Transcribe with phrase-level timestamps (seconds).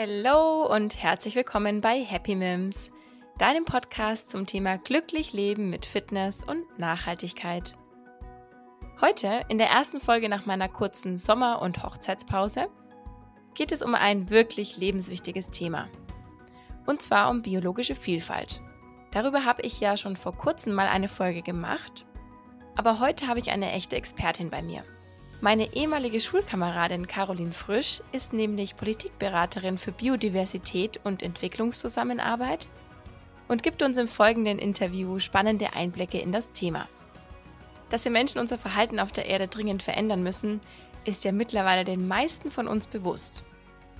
[0.00, 2.92] Hallo und herzlich willkommen bei Happy Mims,
[3.36, 7.74] deinem Podcast zum Thema glücklich leben mit Fitness und Nachhaltigkeit.
[9.00, 12.68] Heute, in der ersten Folge nach meiner kurzen Sommer- und Hochzeitspause,
[13.54, 15.88] geht es um ein wirklich lebenswichtiges Thema.
[16.86, 18.60] Und zwar um biologische Vielfalt.
[19.10, 22.06] Darüber habe ich ja schon vor kurzem mal eine Folge gemacht,
[22.76, 24.84] aber heute habe ich eine echte Expertin bei mir.
[25.40, 32.66] Meine ehemalige Schulkameradin Caroline Frisch ist nämlich Politikberaterin für Biodiversität und Entwicklungszusammenarbeit
[33.46, 36.88] und gibt uns im folgenden Interview spannende Einblicke in das Thema.
[37.88, 40.60] Dass wir Menschen unser Verhalten auf der Erde dringend verändern müssen,
[41.04, 43.44] ist ja mittlerweile den meisten von uns bewusst.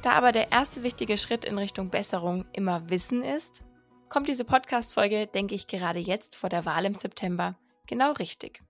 [0.03, 3.65] Da aber der erste wichtige Schritt in Richtung Besserung immer Wissen ist,
[4.09, 8.61] kommt diese Podcast-Folge, denke ich, gerade jetzt vor der Wahl im September genau richtig.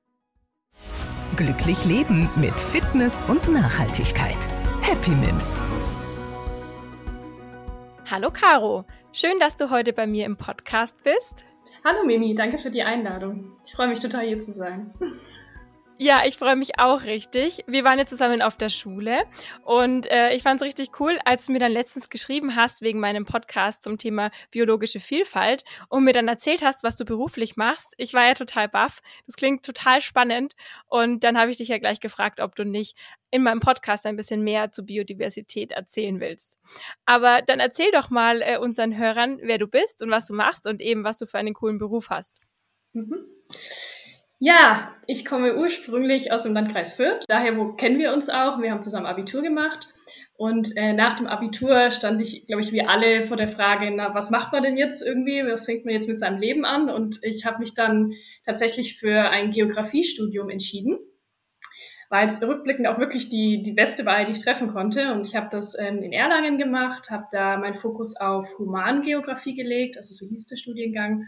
[1.38, 4.36] Glücklich leben mit Fitness und Nachhaltigkeit.
[4.82, 5.54] Happy Mims.
[8.10, 11.46] Hallo Caro, schön, dass du heute bei mir im Podcast bist.
[11.84, 13.52] Hallo Mimi, danke für die Einladung.
[13.64, 14.92] Ich freue mich total hier zu sein.
[16.00, 17.64] Ja, ich freue mich auch richtig.
[17.66, 19.24] Wir waren jetzt zusammen auf der Schule
[19.64, 23.00] und äh, ich fand es richtig cool, als du mir dann letztens geschrieben hast wegen
[23.00, 27.94] meinem Podcast zum Thema biologische Vielfalt und mir dann erzählt hast, was du beruflich machst.
[27.96, 29.00] Ich war ja total baff.
[29.26, 30.54] Das klingt total spannend
[30.86, 32.96] und dann habe ich dich ja gleich gefragt, ob du nicht
[33.32, 36.60] in meinem Podcast ein bisschen mehr zu Biodiversität erzählen willst.
[37.06, 40.68] Aber dann erzähl doch mal äh, unseren Hörern, wer du bist und was du machst
[40.68, 42.40] und eben, was du für einen coolen Beruf hast.
[42.92, 43.26] Mhm.
[44.40, 47.24] Ja, ich komme ursprünglich aus dem Landkreis Fürth.
[47.26, 48.60] Daher wo kennen wir uns auch.
[48.60, 49.88] Wir haben zusammen Abitur gemacht.
[50.36, 54.14] Und äh, nach dem Abitur stand ich, glaube ich, wie alle vor der Frage, na,
[54.14, 55.44] was macht man denn jetzt irgendwie?
[55.44, 56.88] Was fängt man jetzt mit seinem Leben an?
[56.88, 58.12] Und ich habe mich dann
[58.46, 60.98] tatsächlich für ein Geografiestudium entschieden,
[62.08, 65.12] weil es rückblickend auch wirklich die, die beste Wahl, die ich treffen konnte.
[65.12, 69.96] Und ich habe das ähm, in Erlangen gemacht, habe da meinen Fokus auf Humangeografie gelegt,
[69.96, 71.26] also so hieß der Studiengang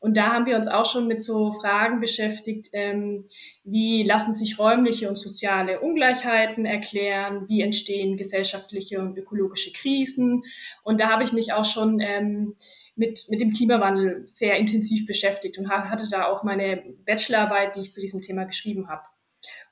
[0.00, 3.26] und da haben wir uns auch schon mit so Fragen beschäftigt, ähm,
[3.64, 10.42] wie lassen sich räumliche und soziale Ungleichheiten erklären, wie entstehen gesellschaftliche und ökologische Krisen.
[10.82, 12.56] Und da habe ich mich auch schon ähm,
[12.96, 17.92] mit, mit dem Klimawandel sehr intensiv beschäftigt und hatte da auch meine Bachelorarbeit, die ich
[17.92, 19.02] zu diesem Thema geschrieben habe.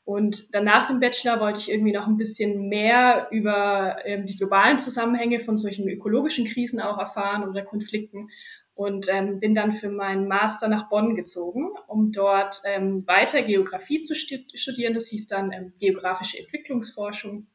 [0.04, 4.78] Und danach dem Bachelor wollte ich irgendwie noch ein bisschen mehr über ähm, die globalen
[4.78, 8.30] Zusammenhänge von solchen ökologischen Krisen auch erfahren oder Konflikten
[8.78, 14.02] und ähm, bin dann für meinen Master nach Bonn gezogen, um dort ähm, weiter Geografie
[14.02, 14.94] zu studieren.
[14.94, 17.48] Das hieß dann ähm, geografische Entwicklungsforschung.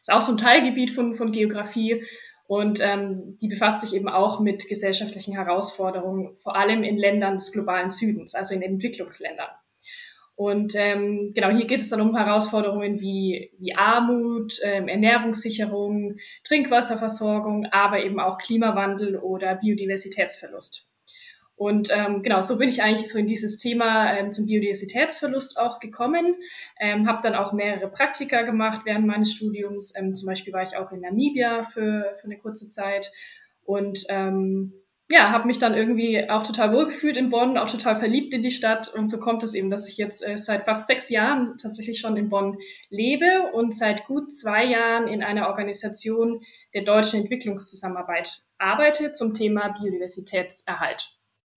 [0.00, 2.04] Ist auch so ein Teilgebiet von, von Geografie
[2.46, 7.50] und ähm, die befasst sich eben auch mit gesellschaftlichen Herausforderungen, vor allem in Ländern des
[7.50, 9.50] globalen Südens, also in Entwicklungsländern.
[10.36, 17.66] Und ähm, genau, hier geht es dann um Herausforderungen wie, wie Armut, ähm, Ernährungssicherung, Trinkwasserversorgung,
[17.70, 20.90] aber eben auch Klimawandel oder Biodiversitätsverlust.
[21.56, 25.78] Und ähm, genau, so bin ich eigentlich so in dieses Thema ähm, zum Biodiversitätsverlust auch
[25.78, 26.34] gekommen.
[26.80, 29.94] Ähm, habe dann auch mehrere Praktika gemacht während meines Studiums.
[29.96, 33.12] Ähm, zum Beispiel war ich auch in Namibia für, für eine kurze Zeit.
[33.64, 34.72] Und ähm,
[35.10, 38.50] ja, habe mich dann irgendwie auch total wohlgefühlt in Bonn, auch total verliebt in die
[38.50, 38.88] Stadt.
[38.88, 42.16] Und so kommt es eben, dass ich jetzt äh, seit fast sechs Jahren tatsächlich schon
[42.16, 42.56] in Bonn
[42.88, 46.40] lebe und seit gut zwei Jahren in einer Organisation
[46.72, 51.14] der deutschen Entwicklungszusammenarbeit arbeite zum Thema Biodiversitätserhalt.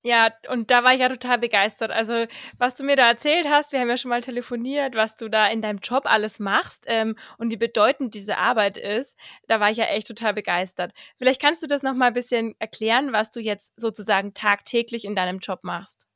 [0.08, 1.92] Ja, und da war ich ja total begeistert.
[1.92, 5.28] Also, was du mir da erzählt hast, wir haben ja schon mal telefoniert, was du
[5.30, 9.20] da in deinem Job alles machst ähm, und wie bedeutend diese Arbeit ist,
[9.50, 10.94] da war ich ja echt total begeistert.
[11.18, 15.40] Vielleicht kannst du das nochmal ein bisschen erklären, was du jetzt sozusagen tagtäglich in deinem
[15.40, 16.08] Job machst.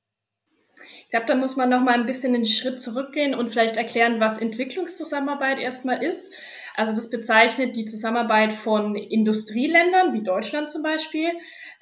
[1.04, 4.20] Ich glaube, da muss man noch mal ein bisschen einen Schritt zurückgehen und vielleicht erklären,
[4.20, 6.34] was Entwicklungszusammenarbeit erstmal ist.
[6.76, 11.30] Also das bezeichnet die Zusammenarbeit von Industrieländern, wie Deutschland zum Beispiel,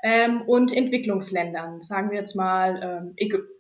[0.03, 3.53] ähm, und Entwicklungsländern, sagen wir jetzt mal ähm, Ägypten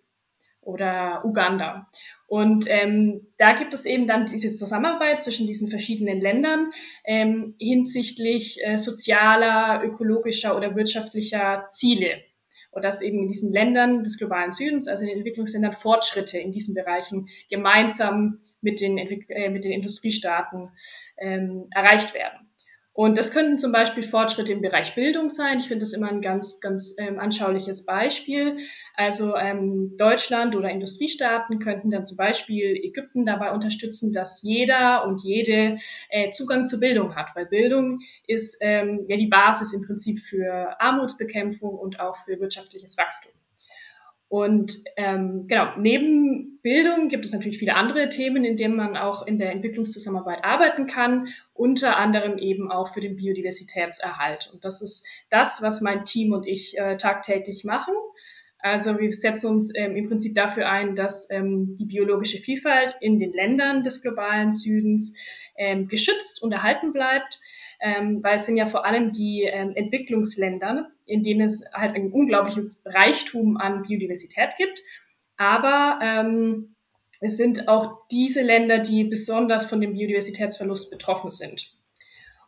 [0.61, 1.87] oder Uganda.
[2.27, 6.71] Und ähm, da gibt es eben dann diese Zusammenarbeit zwischen diesen verschiedenen Ländern
[7.03, 12.21] ähm, hinsichtlich äh, sozialer, ökologischer oder wirtschaftlicher Ziele
[12.71, 16.51] und dass eben in diesen Ländern des globalen Südens, also in den Entwicklungsländern, Fortschritte in
[16.51, 20.69] diesen Bereichen gemeinsam mit den, äh, mit den Industriestaaten
[21.17, 22.48] ähm, erreicht werden.
[22.93, 25.59] Und das könnten zum Beispiel Fortschritte im Bereich Bildung sein.
[25.59, 28.55] Ich finde das immer ein ganz, ganz ähm, anschauliches Beispiel.
[28.95, 35.23] Also ähm, Deutschland oder Industriestaaten könnten dann zum Beispiel Ägypten dabei unterstützen, dass jeder und
[35.23, 35.75] jede
[36.09, 40.75] äh, Zugang zu Bildung hat, weil Bildung ist ähm, ja die Basis im Prinzip für
[40.81, 43.31] Armutsbekämpfung und auch für wirtschaftliches Wachstum.
[44.29, 49.25] Und ähm, genau, neben Bildung gibt es natürlich viele andere Themen, in denen man auch
[49.25, 54.51] in der Entwicklungszusammenarbeit arbeiten kann, unter anderem eben auch für den Biodiversitätserhalt.
[54.53, 57.95] Und das ist das, was mein Team und ich äh, tagtäglich machen.
[58.59, 63.19] Also wir setzen uns ähm, im Prinzip dafür ein, dass ähm, die biologische Vielfalt in
[63.19, 65.17] den Ländern des globalen Südens
[65.57, 67.39] ähm, geschützt und erhalten bleibt
[67.79, 72.11] ähm, weil es sind ja vor allem die ähm, Entwicklungsländer, in denen es halt ein
[72.11, 74.81] unglaubliches Reichtum an Biodiversität gibt.
[75.37, 76.75] Aber ähm,
[77.19, 81.73] es sind auch diese Länder, die besonders von dem Biodiversitätsverlust betroffen sind.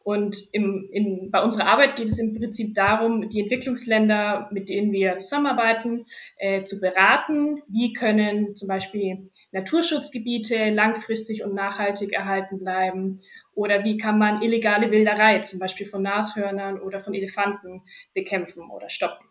[0.04, 4.92] Und im, in, bei unserer Arbeit geht es im Prinzip darum, die Entwicklungsländer, mit denen
[4.92, 6.06] wir zusammenarbeiten,
[6.38, 7.62] äh, zu beraten.
[7.68, 13.22] Wie können zum Beispiel Naturschutzgebiete langfristig und nachhaltig erhalten bleiben?
[13.54, 17.84] Oder wie kann man illegale Wilderei, zum Beispiel von Nashörnern oder von Elefanten,
[18.14, 19.28] bekämpfen oder stoppen?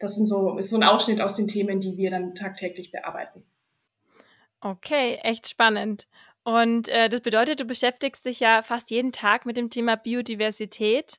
[0.00, 3.44] Das sind so, ist so ein Ausschnitt aus den Themen, die wir dann tagtäglich bearbeiten.
[4.60, 6.08] Okay, echt spannend.
[6.44, 11.18] Und äh, das bedeutet, du beschäftigst dich ja fast jeden Tag mit dem Thema Biodiversität.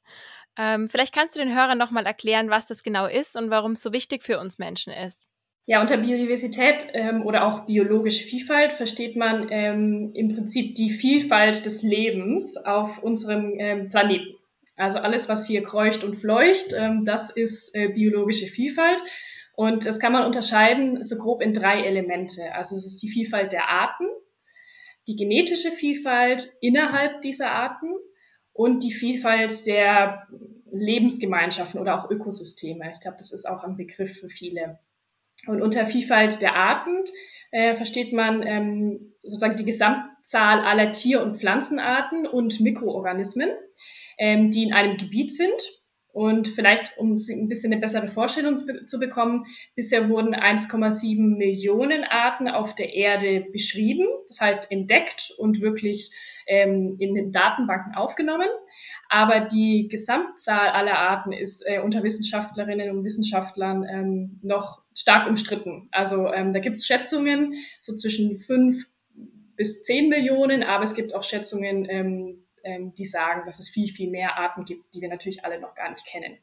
[0.58, 3.82] Ähm, vielleicht kannst du den Hörern nochmal erklären, was das genau ist und warum es
[3.82, 5.24] so wichtig für uns Menschen ist.
[5.68, 11.66] Ja, unter Biodiversität ähm, oder auch biologische Vielfalt versteht man ähm, im Prinzip die Vielfalt
[11.66, 14.36] des Lebens auf unserem ähm, Planeten.
[14.78, 19.02] Also alles, was hier kreucht und fleucht, ähm, das ist äh, biologische Vielfalt.
[19.56, 22.54] Und das kann man unterscheiden so grob in drei Elemente.
[22.54, 24.06] Also es ist die Vielfalt der Arten,
[25.08, 27.94] die genetische Vielfalt innerhalb dieser Arten
[28.54, 30.28] und die Vielfalt der
[30.72, 32.92] Lebensgemeinschaften oder auch Ökosysteme.
[32.94, 34.80] Ich glaube, das ist auch ein Begriff für viele.
[35.48, 37.04] Und unter Vielfalt der Arten
[37.52, 43.50] äh, versteht man ähm, sozusagen die Gesamtzahl aller Tier- und Pflanzenarten und Mikroorganismen,
[44.18, 45.85] ähm, die in einem Gebiet sind.
[46.16, 52.48] Und vielleicht, um ein bisschen eine bessere Vorstellung zu bekommen, bisher wurden 1,7 Millionen Arten
[52.48, 56.10] auf der Erde beschrieben, das heißt entdeckt und wirklich
[56.48, 58.48] ähm, in den Datenbanken aufgenommen.
[59.10, 65.90] Aber die Gesamtzahl aller Arten ist äh, unter Wissenschaftlerinnen und Wissenschaftlern ähm, noch stark umstritten.
[65.92, 68.86] Also ähm, da gibt es Schätzungen so zwischen fünf
[69.58, 74.10] bis zehn Millionen, aber es gibt auch Schätzungen, ähm, die sagen, dass es viel, viel
[74.10, 76.38] mehr Arten gibt, die wir natürlich alle noch gar nicht kennen.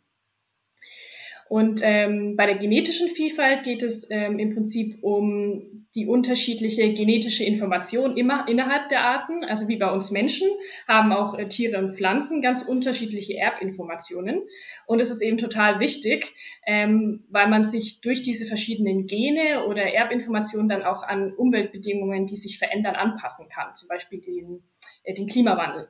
[1.52, 7.44] Und ähm, bei der genetischen Vielfalt geht es ähm, im Prinzip um die unterschiedliche genetische
[7.44, 9.44] Information immer innerhalb der Arten.
[9.44, 10.48] Also wie bei uns Menschen
[10.88, 14.40] haben auch äh, Tiere und Pflanzen ganz unterschiedliche Erbinformationen.
[14.86, 16.32] Und es ist eben total wichtig,
[16.66, 22.36] ähm, weil man sich durch diese verschiedenen Gene oder Erbinformationen dann auch an Umweltbedingungen, die
[22.36, 23.74] sich verändern, anpassen kann.
[23.74, 24.62] Zum Beispiel den,
[25.04, 25.88] äh, den Klimawandel.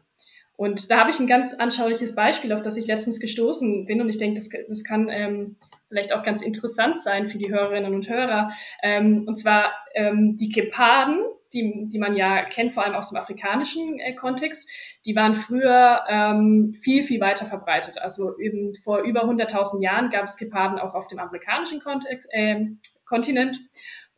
[0.56, 4.00] Und da habe ich ein ganz anschauliches Beispiel, auf das ich letztens gestoßen bin.
[4.00, 5.56] Und ich denke, das, das kann ähm,
[5.88, 8.46] vielleicht auch ganz interessant sein für die Hörerinnen und Hörer.
[8.82, 11.22] Ähm, und zwar ähm, die Geparden,
[11.52, 14.70] die, die man ja kennt, vor allem aus dem afrikanischen äh, Kontext,
[15.04, 17.98] die waren früher ähm, viel, viel weiter verbreitet.
[17.98, 22.66] Also eben vor über 100.000 Jahren gab es Geparden auch auf dem amerikanischen Kontext, äh,
[23.04, 23.60] Kontinent.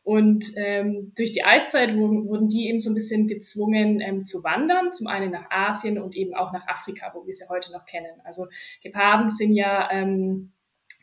[0.05, 4.43] Und ähm, durch die Eiszeit wurden, wurden die eben so ein bisschen gezwungen ähm, zu
[4.43, 7.87] wandern, zum einen nach Asien und eben auch nach Afrika, wo wir sie heute noch
[7.87, 8.21] kennen.
[8.23, 8.45] Also
[8.83, 10.51] Geparden sind ja ähm,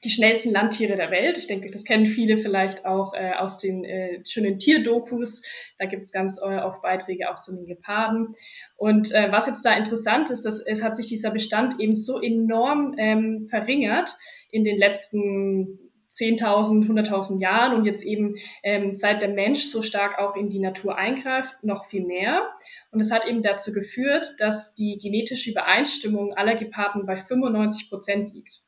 [0.04, 1.36] die schnellsten Landtiere der Welt.
[1.36, 5.42] Ich denke, das kennen viele vielleicht auch äh, aus den äh, schönen Tierdokus.
[5.78, 8.34] Da gibt es ganz äh, oft Beiträge auch zu den Geparden.
[8.76, 12.20] Und äh, was jetzt da interessant ist, dass es hat sich dieser Bestand eben so
[12.20, 14.16] enorm ähm, verringert
[14.52, 20.18] in den letzten 10.000, 100.000 Jahren und jetzt eben ähm, seit der Mensch so stark
[20.18, 22.50] auch in die Natur eingreift, noch viel mehr.
[22.90, 28.34] Und es hat eben dazu geführt, dass die genetische Übereinstimmung aller Geparden bei 95 Prozent
[28.34, 28.60] liegt.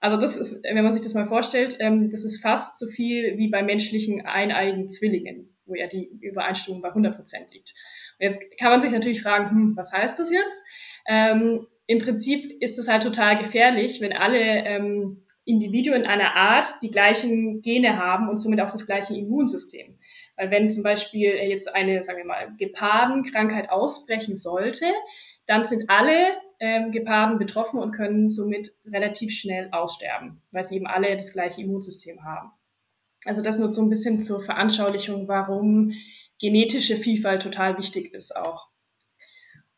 [0.00, 3.36] Also das ist, wenn man sich das mal vorstellt, ähm, das ist fast so viel
[3.36, 7.74] wie bei menschlichen eineigen Zwillingen, wo ja die Übereinstimmung bei 100 Prozent liegt.
[8.18, 10.62] Und jetzt kann man sich natürlich fragen, hm, was heißt das jetzt?
[11.06, 16.90] Ähm, Im Prinzip ist es halt total gefährlich, wenn alle ähm, Individuen einer Art die
[16.90, 19.98] gleichen Gene haben und somit auch das gleiche Immunsystem.
[20.36, 24.86] Weil wenn zum Beispiel jetzt eine, sagen wir mal, Gepardenkrankheit ausbrechen sollte,
[25.46, 26.28] dann sind alle
[26.60, 31.62] ähm, Geparden betroffen und können somit relativ schnell aussterben, weil sie eben alle das gleiche
[31.62, 32.52] Immunsystem haben.
[33.24, 35.92] Also das nur so ein bisschen zur Veranschaulichung, warum
[36.40, 38.69] genetische Vielfalt total wichtig ist auch.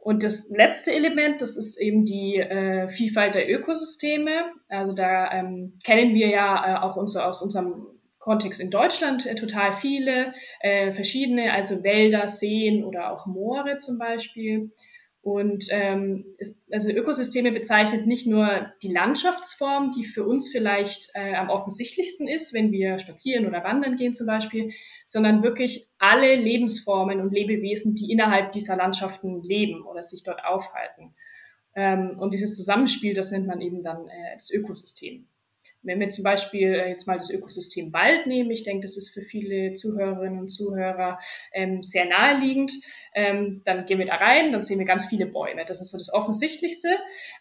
[0.03, 4.53] Und das letzte Element, das ist eben die äh, Vielfalt der Ökosysteme.
[4.69, 7.87] Also da ähm, kennen wir ja äh, auch unser, aus unserem
[8.19, 13.99] Kontext in Deutschland äh, total viele äh, verschiedene, also Wälder, Seen oder auch Moore zum
[13.99, 14.73] Beispiel.
[15.23, 21.35] Und ähm, ist, also Ökosysteme bezeichnet nicht nur die Landschaftsform, die für uns vielleicht äh,
[21.35, 24.73] am offensichtlichsten ist, wenn wir spazieren oder wandern gehen zum Beispiel,
[25.07, 31.15] sondern wirklich alle Lebensformen und Lebewesen, die innerhalb dieser Landschaften leben oder sich dort aufhalten.
[31.77, 35.29] Ähm, und dieses Zusammenspiel, das nennt man eben dann äh, das Ökosystem.
[35.83, 39.11] Wenn wir zum Beispiel äh, jetzt mal das Ökosystem Wald nehmen, ich denke, das ist
[39.11, 41.19] für viele Zuhörerinnen und Zuhörer
[41.53, 42.73] ähm, sehr naheliegend,
[43.15, 45.65] ähm, dann gehen wir da rein, dann sehen wir ganz viele Bäume.
[45.67, 46.89] Das ist so das Offensichtlichste.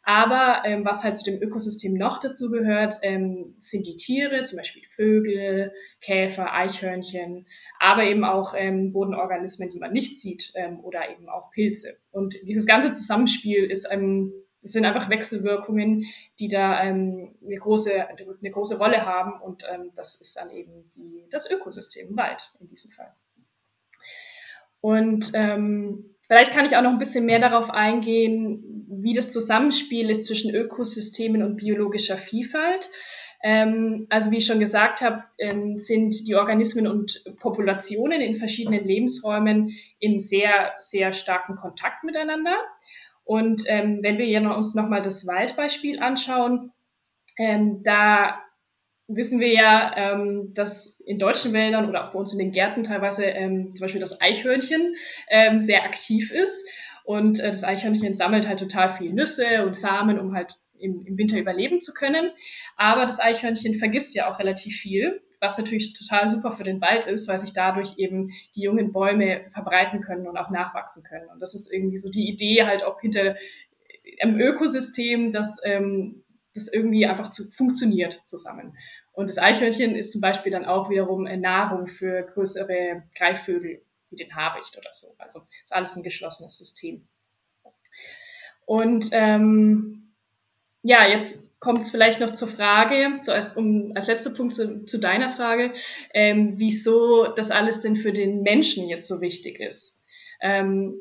[0.03, 4.57] Aber ähm, was halt zu dem Ökosystem noch dazu gehört, ähm, sind die Tiere, zum
[4.57, 5.71] Beispiel Vögel,
[6.01, 7.45] Käfer, Eichhörnchen,
[7.79, 11.97] aber eben auch ähm, Bodenorganismen, die man nicht sieht ähm, oder eben auch Pilze.
[12.11, 16.05] Und dieses ganze Zusammenspiel ist ähm, das sind einfach Wechselwirkungen,
[16.39, 19.41] die da ähm, eine, große, eine große Rolle haben.
[19.41, 23.13] Und ähm, das ist dann eben die, das Ökosystem Wald in diesem Fall.
[24.79, 30.09] Und ähm, vielleicht kann ich auch noch ein bisschen mehr darauf eingehen, wie das Zusammenspiel
[30.09, 32.89] ist zwischen Ökosystemen und biologischer Vielfalt.
[33.43, 38.85] Ähm, also wie ich schon gesagt habe, ähm, sind die Organismen und Populationen in verschiedenen
[38.85, 42.55] Lebensräumen in sehr, sehr starken Kontakt miteinander.
[43.31, 46.73] Und ähm, wenn wir uns nochmal das Waldbeispiel anschauen,
[47.37, 48.41] ähm, da
[49.07, 52.83] wissen wir ja, ähm, dass in deutschen Wäldern oder auch bei uns in den Gärten
[52.83, 54.91] teilweise ähm, zum Beispiel das Eichhörnchen
[55.29, 56.67] ähm, sehr aktiv ist.
[57.05, 61.17] Und äh, das Eichhörnchen sammelt halt total viel Nüsse und Samen, um halt im, im
[61.17, 62.31] Winter überleben zu können.
[62.75, 67.07] Aber das Eichhörnchen vergisst ja auch relativ viel was natürlich total super für den Wald
[67.07, 71.27] ist, weil sich dadurch eben die jungen Bäume verbreiten können und auch nachwachsen können.
[71.29, 73.35] Und das ist irgendwie so die Idee halt auch hinter
[74.21, 78.77] einem Ökosystem, das, ähm, das irgendwie einfach zu, funktioniert zusammen.
[79.13, 84.35] Und das Eichhörnchen ist zum Beispiel dann auch wiederum Nahrung für größere Greifvögel wie den
[84.35, 85.07] Habicht oder so.
[85.17, 87.07] Also ist alles ein geschlossenes System.
[88.65, 90.13] Und ähm,
[90.83, 94.83] ja, jetzt kommt es vielleicht noch zur Frage, so als, um, als letzter Punkt zu,
[94.83, 95.71] zu deiner Frage,
[96.13, 100.03] ähm, wieso das alles denn für den Menschen jetzt so wichtig ist.
[100.41, 100.99] Ähm,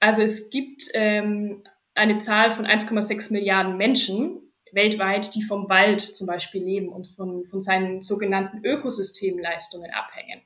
[0.00, 1.62] also es gibt ähm,
[1.94, 7.44] eine Zahl von 1,6 Milliarden Menschen weltweit, die vom Wald zum Beispiel leben und von,
[7.46, 10.42] von seinen sogenannten Ökosystemleistungen abhängen.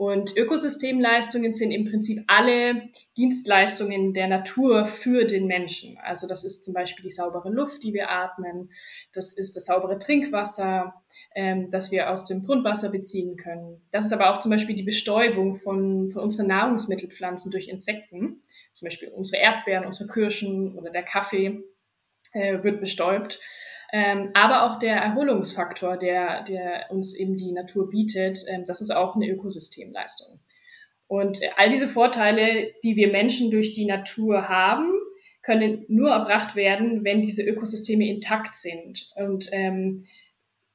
[0.00, 2.88] Und Ökosystemleistungen sind im Prinzip alle
[3.18, 5.98] Dienstleistungen der Natur für den Menschen.
[6.02, 8.70] Also das ist zum Beispiel die saubere Luft, die wir atmen.
[9.12, 10.94] Das ist das saubere Trinkwasser,
[11.34, 13.82] ähm, das wir aus dem Grundwasser beziehen können.
[13.90, 18.40] Das ist aber auch zum Beispiel die Bestäubung von, von unseren Nahrungsmittelpflanzen durch Insekten.
[18.72, 21.62] Zum Beispiel unsere Erdbeeren, unsere Kirschen oder der Kaffee
[22.32, 23.40] äh, wird bestäubt.
[23.92, 28.90] Ähm, aber auch der Erholungsfaktor, der, der uns eben die Natur bietet, ähm, das ist
[28.90, 30.38] auch eine Ökosystemleistung.
[31.08, 34.92] Und äh, all diese Vorteile, die wir Menschen durch die Natur haben,
[35.42, 39.10] können nur erbracht werden, wenn diese Ökosysteme intakt sind.
[39.16, 40.06] Und ähm,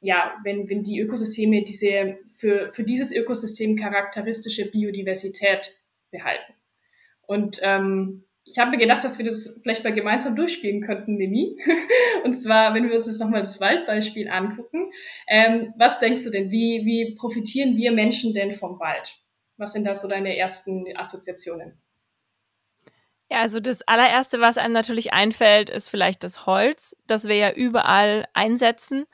[0.02, 5.78] ja, wenn, wenn die Ökosysteme diese für, für dieses Ökosystem charakteristische Biodiversität
[6.12, 6.54] behalten.
[7.22, 11.58] Und ähm, ich habe mir gedacht, dass wir das vielleicht mal gemeinsam durchspielen könnten, Mimi.
[12.24, 14.92] Und zwar, wenn wir uns jetzt nochmal das Waldbeispiel angucken.
[15.28, 16.52] Ähm, was denkst du denn?
[16.52, 19.16] Wie, wie profitieren wir Menschen denn vom Wald?
[19.58, 21.82] Was sind da so deine ersten Assoziationen?
[23.32, 27.52] Ja, also das allererste, was einem natürlich einfällt, ist vielleicht das Holz, das wir ja
[27.52, 29.06] überall einsetzen.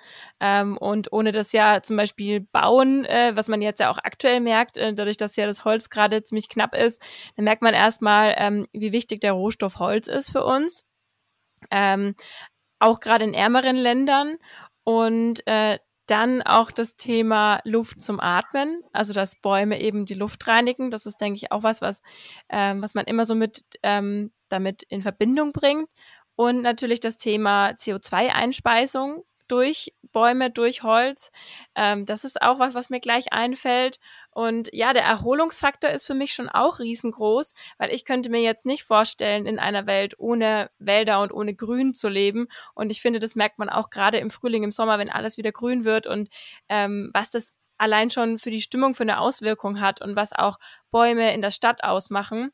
[0.41, 4.41] Ähm, und ohne das ja zum Beispiel bauen, äh, was man jetzt ja auch aktuell
[4.41, 7.01] merkt, äh, dadurch, dass ja das Holz gerade ziemlich knapp ist,
[7.38, 10.84] dann merkt man erstmal, ähm, wie wichtig der Rohstoff Holz ist für uns.
[11.72, 12.15] Ähm,
[12.80, 14.38] auch gerade in ärmeren Ländern.
[14.84, 15.80] Und äh,
[16.12, 20.91] dann auch das Thema Luft zum Atmen, also dass Bäume eben die Luft reinigen.
[20.91, 22.01] Das ist, denke ich, auch was, was,
[22.50, 25.88] ähm, was man immer so mit ähm, damit in Verbindung bringt.
[26.36, 31.31] Und natürlich das Thema CO2-Einspeisung durch Bäume, durch Holz.
[31.75, 34.00] Ähm, das ist auch was, was mir gleich einfällt.
[34.31, 38.65] Und ja, der Erholungsfaktor ist für mich schon auch riesengroß, weil ich könnte mir jetzt
[38.65, 42.48] nicht vorstellen, in einer Welt ohne Wälder und ohne Grün zu leben.
[42.74, 45.51] Und ich finde, das merkt man auch gerade im Frühling, im Sommer, wenn alles wieder
[45.51, 46.29] grün wird und
[46.70, 50.60] ähm, was das allein schon für die Stimmung für eine Auswirkung hat und was auch
[50.91, 52.51] Bäume in der Stadt ausmachen.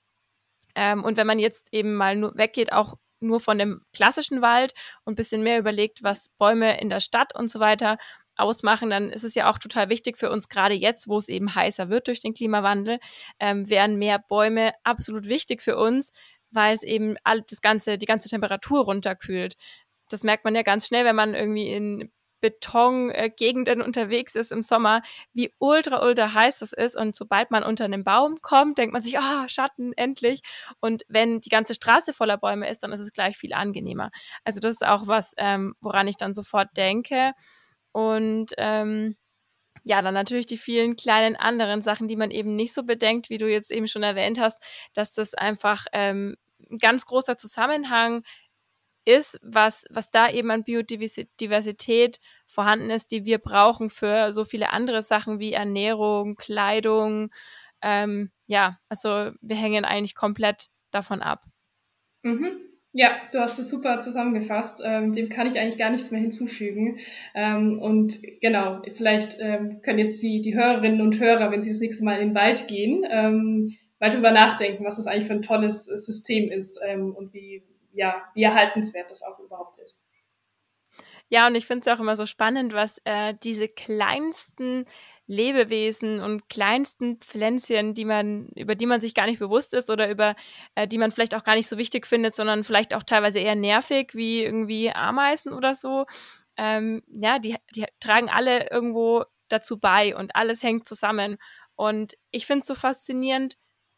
[0.74, 4.74] Ähm, und wenn man jetzt eben mal nur weggeht, auch nur von dem klassischen Wald
[5.04, 7.98] und bisschen mehr überlegt, was Bäume in der Stadt und so weiter
[8.38, 11.54] ausmachen, dann ist es ja auch total wichtig für uns, gerade jetzt, wo es eben
[11.54, 13.00] heißer wird durch den Klimawandel,
[13.40, 16.12] ähm, wären mehr Bäume absolut wichtig für uns,
[16.52, 19.56] weil es eben all das ganze, die ganze Temperatur runterkühlt.
[20.10, 22.12] Das merkt man ja ganz schnell, wenn man irgendwie in
[22.50, 25.02] Betongegenden unterwegs ist im Sommer,
[25.34, 26.96] wie ultra, ultra heiß das ist.
[26.96, 30.42] Und sobald man unter einem Baum kommt, denkt man sich, ah, oh, Schatten, endlich.
[30.80, 34.12] Und wenn die ganze Straße voller Bäume ist, dann ist es gleich viel angenehmer.
[34.46, 37.34] Also das ist auch was, ähm, woran ich dann sofort denke.
[37.92, 39.18] Und ähm,
[39.84, 43.38] ja, dann natürlich die vielen kleinen anderen Sachen, die man eben nicht so bedenkt, wie
[43.38, 44.62] du jetzt eben schon erwähnt hast,
[44.94, 46.38] dass das einfach ähm,
[46.72, 48.24] ein ganz großer Zusammenhang
[49.08, 54.74] ist, was, was da eben an Biodiversität vorhanden ist, die wir brauchen für so viele
[54.74, 57.32] andere Sachen wie Ernährung, Kleidung.
[57.82, 61.46] Ähm, ja, also wir hängen eigentlich komplett davon ab.
[62.24, 62.60] Mhm.
[62.92, 64.82] Ja, du hast es super zusammengefasst.
[64.86, 66.98] Ähm, dem kann ich eigentlich gar nichts mehr hinzufügen.
[67.34, 71.80] Ähm, und genau, vielleicht ähm, können jetzt die, die Hörerinnen und Hörer, wenn sie das
[71.80, 75.42] nächste Mal in den Wald gehen, ähm, mal drüber nachdenken, was das eigentlich für ein
[75.44, 77.64] tolles System ist ähm, und wie,
[77.98, 80.08] ja, wie erhaltenswert das auch überhaupt ist.
[81.30, 84.86] Ja, und ich finde es auch immer so spannend, was äh, diese kleinsten
[85.26, 90.10] Lebewesen und kleinsten Pflänzchen, die man, über die man sich gar nicht bewusst ist oder
[90.10, 90.36] über
[90.76, 93.56] äh, die man vielleicht auch gar nicht so wichtig findet, sondern vielleicht auch teilweise eher
[93.56, 96.06] nervig, wie irgendwie Ameisen oder so.
[96.56, 101.38] Ähm, ja, die, die tragen alle irgendwo dazu bei und alles hängt zusammen.
[101.76, 103.58] Und ich finde es so faszinierend,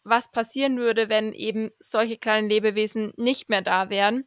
[0.10, 4.26] was passieren würde, wenn eben solche kleinen Lebewesen nicht mehr da wären.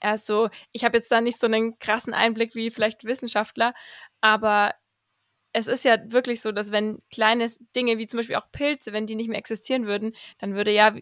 [0.00, 3.74] Also ich habe jetzt da nicht so einen krassen Einblick wie vielleicht Wissenschaftler,
[4.20, 4.74] aber
[5.52, 9.06] es ist ja wirklich so, dass wenn kleine Dinge wie zum Beispiel auch Pilze, wenn
[9.06, 10.94] die nicht mehr existieren würden, dann würde ja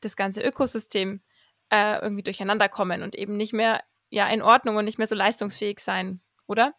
[0.00, 1.22] das ganze Ökosystem
[1.70, 5.14] äh, irgendwie durcheinander kommen und eben nicht mehr ja in Ordnung und nicht mehr so
[5.14, 6.74] leistungsfähig sein, oder?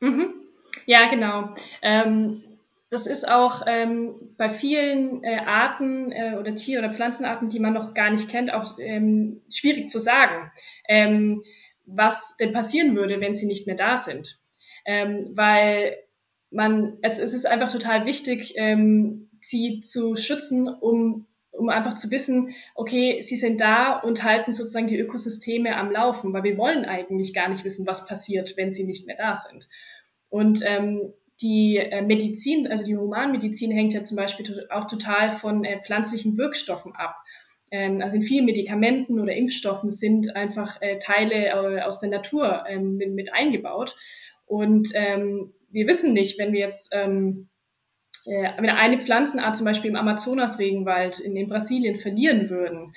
[0.00, 0.34] Mhm.
[0.86, 1.54] Ja, genau.
[1.82, 2.49] Ähm,
[2.90, 7.72] das ist auch ähm, bei vielen äh, Arten äh, oder Tier- oder Pflanzenarten, die man
[7.72, 10.50] noch gar nicht kennt, auch ähm, schwierig zu sagen,
[10.88, 11.44] ähm,
[11.86, 14.40] was denn passieren würde, wenn sie nicht mehr da sind.
[14.84, 15.96] Ähm, weil
[16.50, 22.10] man, es, es ist einfach total wichtig, ähm, sie zu schützen, um, um einfach zu
[22.10, 26.84] wissen, okay, sie sind da und halten sozusagen die Ökosysteme am Laufen, weil wir wollen
[26.84, 29.68] eigentlich gar nicht wissen, was passiert, wenn sie nicht mehr da sind.
[30.28, 35.64] Und ähm, die äh, Medizin, also die Humanmedizin hängt ja zum Beispiel auch total von
[35.64, 37.16] äh, pflanzlichen Wirkstoffen ab.
[37.70, 42.96] Ähm, also in vielen Medikamenten oder Impfstoffen sind einfach äh, Teile aus der Natur ähm,
[42.96, 43.96] mit, eingebaut.
[44.46, 47.48] Und ähm, wir wissen nicht, wenn wir jetzt wenn
[48.68, 52.92] eine Pflanzenart zum Beispiel im Amazonas-Regenwald in, in, Brasilien verlieren würden,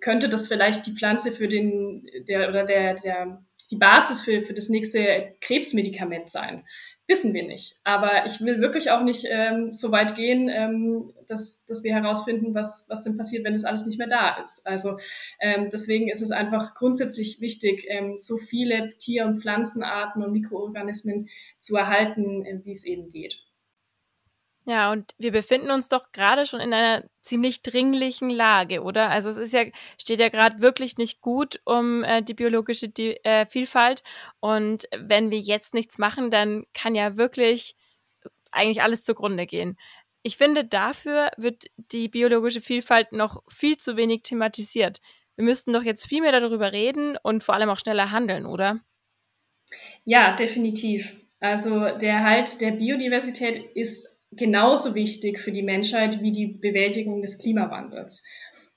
[0.00, 4.52] könnte das vielleicht die Pflanze für den der oder der, der die Basis für, für
[4.52, 6.64] das nächste Krebsmedikament sein.
[7.08, 7.80] Wissen wir nicht.
[7.84, 12.54] Aber ich will wirklich auch nicht ähm, so weit gehen, ähm, dass, dass wir herausfinden,
[12.54, 14.66] was, was denn passiert, wenn das alles nicht mehr da ist.
[14.66, 14.98] Also
[15.40, 21.30] ähm, deswegen ist es einfach grundsätzlich wichtig, ähm, so viele Tier- und Pflanzenarten und Mikroorganismen
[21.58, 23.42] zu erhalten, äh, wie es eben geht.
[24.64, 29.10] Ja, und wir befinden uns doch gerade schon in einer ziemlich dringlichen Lage, oder?
[29.10, 29.64] Also es ist ja,
[30.00, 34.04] steht ja gerade wirklich nicht gut um äh, die biologische die, äh, Vielfalt.
[34.38, 37.74] Und wenn wir jetzt nichts machen, dann kann ja wirklich
[38.52, 39.76] eigentlich alles zugrunde gehen.
[40.22, 45.00] Ich finde, dafür wird die biologische Vielfalt noch viel zu wenig thematisiert.
[45.34, 48.80] Wir müssten doch jetzt viel mehr darüber reden und vor allem auch schneller handeln, oder?
[50.04, 51.16] Ja, definitiv.
[51.40, 57.38] Also der Erhalt der Biodiversität ist genauso wichtig für die Menschheit wie die Bewältigung des
[57.38, 58.24] Klimawandels.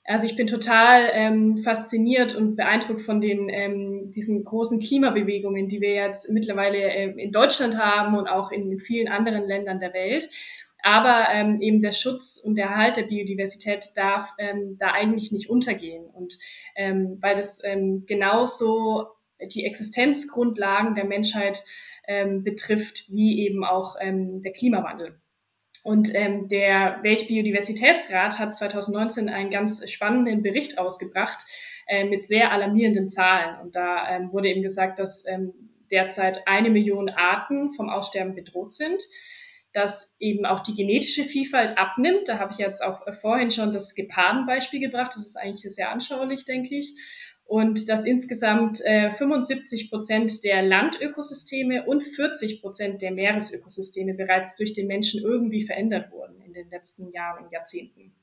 [0.08, 5.80] Also ich bin total ähm, fasziniert und beeindruckt von den ähm, diesen großen Klimabewegungen, die
[5.80, 10.30] wir jetzt mittlerweile äh, in Deutschland haben und auch in vielen anderen Ländern der Welt.
[10.82, 15.50] Aber ähm, eben der Schutz und der Erhalt der Biodiversität darf ähm, da eigentlich nicht
[15.50, 16.04] untergehen.
[16.04, 16.38] Und
[16.76, 19.06] ähm, weil das ähm, genauso
[19.52, 21.64] die Existenzgrundlagen der Menschheit
[22.06, 25.20] ähm, betrifft, wie eben auch ähm, der Klimawandel.
[25.86, 31.44] Und ähm, der Weltbiodiversitätsrat hat 2019 einen ganz spannenden Bericht ausgebracht
[31.86, 33.60] äh, mit sehr alarmierenden Zahlen.
[33.60, 35.52] Und da ähm, wurde eben gesagt, dass ähm,
[35.92, 39.00] derzeit eine Million Arten vom Aussterben bedroht sind,
[39.72, 42.26] dass eben auch die genetische Vielfalt abnimmt.
[42.26, 45.12] Da habe ich jetzt auch vorhin schon das Gepardenbeispiel gebracht.
[45.14, 46.94] Das ist eigentlich sehr anschaulich, denke ich
[47.46, 54.72] und dass insgesamt äh, 75 Prozent der Landökosysteme und 40 Prozent der Meeresökosysteme bereits durch
[54.72, 58.14] den Menschen irgendwie verändert wurden in den letzten Jahren und Jahrzehnten.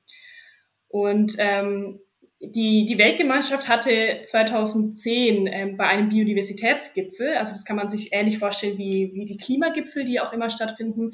[0.89, 2.01] Und ähm,
[2.41, 8.37] die, die Weltgemeinschaft hatte 2010 ähm, bei einem Biodiversitätsgipfel, also das kann man sich ähnlich
[8.37, 11.13] vorstellen wie, wie die Klimagipfel, die auch immer stattfinden,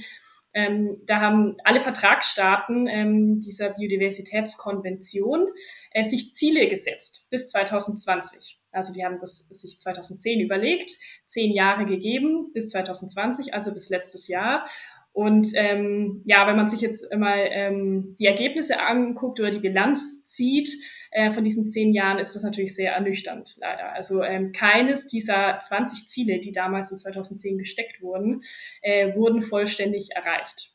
[0.53, 5.47] ähm, da haben alle Vertragsstaaten ähm, dieser Biodiversitätskonvention
[5.91, 8.59] äh, sich Ziele gesetzt bis 2020.
[8.71, 10.91] Also die haben das sich 2010 überlegt,
[11.25, 14.63] zehn Jahre gegeben bis 2020, also bis letztes Jahr.
[15.12, 20.24] Und ähm, ja, wenn man sich jetzt mal ähm, die Ergebnisse anguckt oder die Bilanz
[20.24, 20.69] zieht
[21.12, 23.91] äh, von diesen zehn Jahren, ist das natürlich sehr ernüchternd, leider.
[23.93, 28.39] Also ähm, keines dieser 20 Ziele, die damals in 2010 gesteckt wurden,
[28.82, 30.74] äh, wurden vollständig erreicht.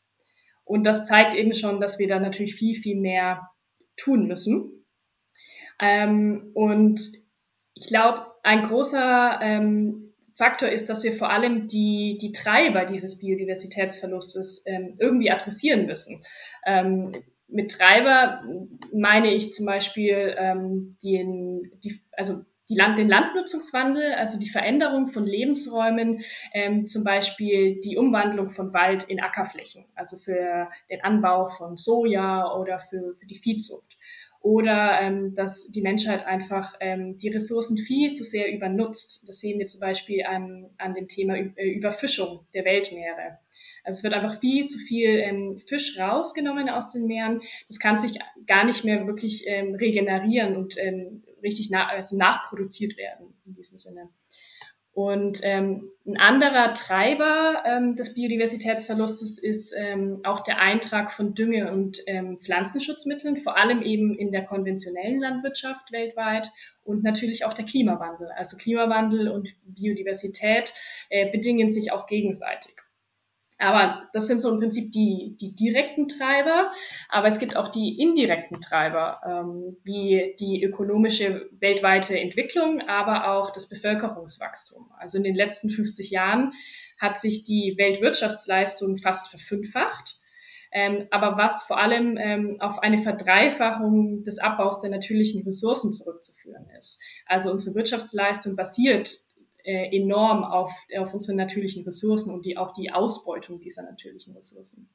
[0.64, 3.50] Und das zeigt eben schon, dass wir da natürlich viel, viel mehr
[3.96, 4.84] tun müssen.
[5.80, 7.00] Ähm, und
[7.74, 10.03] ich glaube, ein großer ähm,
[10.34, 16.22] Faktor ist, dass wir vor allem die, die Treiber dieses Biodiversitätsverlustes ähm, irgendwie adressieren müssen.
[16.66, 17.12] Ähm,
[17.48, 18.42] mit Treiber
[18.92, 25.08] meine ich zum Beispiel ähm, den, die, also die Land, den Landnutzungswandel, also die Veränderung
[25.08, 26.20] von Lebensräumen,
[26.52, 32.54] ähm, zum Beispiel die Umwandlung von Wald in Ackerflächen, also für den Anbau von Soja
[32.54, 33.96] oder für, für die Viehzucht
[34.44, 39.26] oder ähm, dass die Menschheit einfach ähm, die Ressourcen viel zu sehr übernutzt.
[39.26, 43.38] Das sehen wir zum Beispiel an, an dem Thema äh, Überfischung der Weltmeere.
[43.84, 47.40] Also es wird einfach viel zu viel ähm, Fisch rausgenommen aus den Meeren.
[47.68, 52.98] Das kann sich gar nicht mehr wirklich ähm, regenerieren und ähm, richtig na also nachproduziert
[52.98, 54.10] werden in diesem Sinne.
[54.94, 61.72] Und ähm, ein anderer Treiber ähm, des Biodiversitätsverlustes ist ähm, auch der Eintrag von Dünge-
[61.72, 66.48] und ähm, Pflanzenschutzmitteln, vor allem eben in der konventionellen Landwirtschaft weltweit
[66.84, 68.28] und natürlich auch der Klimawandel.
[68.36, 70.72] Also Klimawandel und Biodiversität
[71.10, 72.74] äh, bedingen sich auch gegenseitig.
[73.64, 76.70] Aber das sind so im Prinzip die, die direkten Treiber.
[77.08, 83.50] Aber es gibt auch die indirekten Treiber, ähm, wie die ökonomische weltweite Entwicklung, aber auch
[83.50, 84.90] das Bevölkerungswachstum.
[84.98, 86.52] Also in den letzten 50 Jahren
[87.00, 90.18] hat sich die Weltwirtschaftsleistung fast verfünffacht.
[90.70, 96.66] Ähm, aber was vor allem ähm, auf eine Verdreifachung des Abbaus der natürlichen Ressourcen zurückzuführen
[96.76, 97.02] ist.
[97.26, 99.23] Also unsere Wirtschaftsleistung basiert
[99.64, 104.88] äh, enorm auf, auf unsere natürlichen Ressourcen und die, auch die Ausbeutung dieser natürlichen Ressourcen.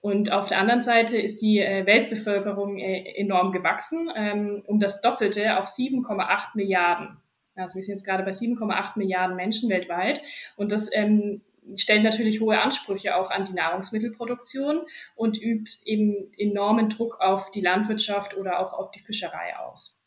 [0.00, 5.00] Und auf der anderen Seite ist die äh, Weltbevölkerung äh, enorm gewachsen, ähm, um das
[5.00, 7.16] Doppelte auf 7,8 Milliarden.
[7.56, 10.20] Also wir sind jetzt gerade bei 7,8 Milliarden Menschen weltweit.
[10.56, 11.40] Und das ähm,
[11.76, 14.82] stellt natürlich hohe Ansprüche auch an die Nahrungsmittelproduktion
[15.16, 20.03] und übt eben enormen Druck auf die Landwirtschaft oder auch auf die Fischerei aus.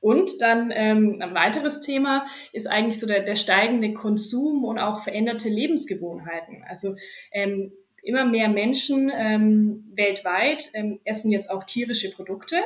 [0.00, 5.02] Und dann ähm, ein weiteres Thema ist eigentlich so der, der steigende Konsum und auch
[5.02, 6.64] veränderte Lebensgewohnheiten.
[6.66, 6.94] Also
[7.32, 12.56] ähm, immer mehr Menschen ähm, weltweit ähm, essen jetzt auch tierische Produkte,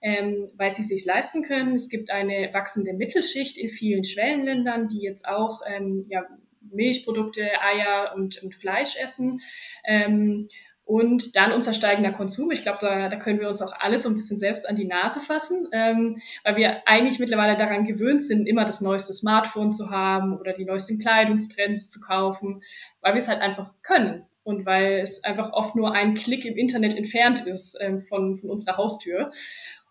[0.00, 1.74] ähm, weil sie sich leisten können.
[1.74, 6.24] Es gibt eine wachsende Mittelschicht in vielen Schwellenländern, die jetzt auch ähm, ja,
[6.72, 9.40] Milchprodukte, Eier und, und Fleisch essen.
[9.84, 10.48] Ähm,
[10.90, 12.50] und dann unser steigender Konsum.
[12.50, 14.86] Ich glaube, da, da können wir uns auch alle so ein bisschen selbst an die
[14.88, 19.90] Nase fassen, ähm, weil wir eigentlich mittlerweile daran gewöhnt sind, immer das neueste Smartphone zu
[19.90, 22.60] haben oder die neuesten Kleidungstrends zu kaufen,
[23.02, 26.56] weil wir es halt einfach können und weil es einfach oft nur ein Klick im
[26.56, 29.28] Internet entfernt ist ähm, von, von unserer Haustür.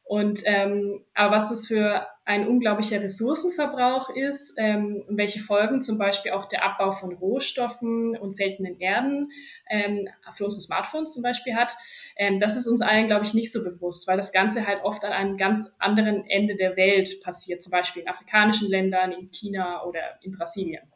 [0.10, 6.00] Und ähm, aber was das für ein unglaublicher Ressourcenverbrauch ist ähm, und welche Folgen zum
[6.00, 9.32] Beispiel auch der Abbau von Rohstoffen und seltenen Erden
[9.70, 11.76] ähm, für unsere Smartphones zum Beispiel hat,
[12.18, 15.06] ähm, das ist uns allen, glaube ich, nicht so bewusst, weil das Ganze halt oft
[15.06, 19.84] an einem ganz anderen Ende der Welt passiert, zum Beispiel in afrikanischen Ländern, in China
[19.84, 20.92] oder in Brasilien.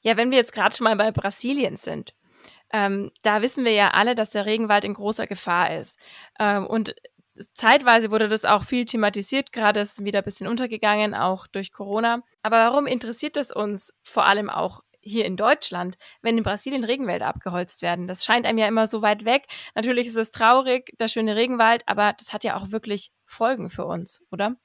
[0.00, 2.14] Ja, wenn wir jetzt gerade schon mal bei Brasilien sind,
[2.72, 5.98] ähm, da wissen wir ja alle, dass der Regenwald in großer Gefahr ist.
[6.38, 6.94] Ähm, und
[7.54, 12.22] zeitweise wurde das auch viel thematisiert, gerade ist wieder ein bisschen untergegangen, auch durch Corona.
[12.42, 17.26] Aber warum interessiert es uns vor allem auch hier in Deutschland, wenn in Brasilien Regenwälder
[17.26, 18.08] abgeholzt werden?
[18.08, 19.44] Das scheint einem ja immer so weit weg.
[19.74, 23.84] Natürlich ist es traurig, der schöne Regenwald, aber das hat ja auch wirklich Folgen für
[23.84, 24.56] uns, oder?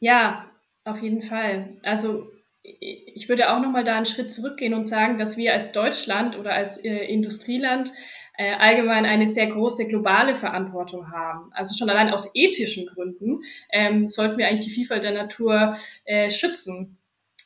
[0.00, 0.50] Ja,
[0.84, 1.78] auf jeden Fall.
[1.82, 2.30] Also
[2.62, 6.36] ich würde auch noch mal da einen Schritt zurückgehen und sagen, dass wir als Deutschland
[6.36, 7.92] oder als äh, Industrieland
[8.38, 11.50] äh, allgemein eine sehr große globale Verantwortung haben.
[11.52, 16.30] Also schon allein aus ethischen Gründen ähm, sollten wir eigentlich die Vielfalt der Natur äh,
[16.30, 16.96] schützen.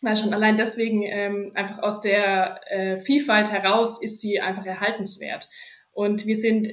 [0.03, 5.49] Weil schon allein deswegen ähm, einfach aus der äh, Vielfalt heraus ist sie einfach erhaltenswert.
[5.93, 6.69] Und wir sind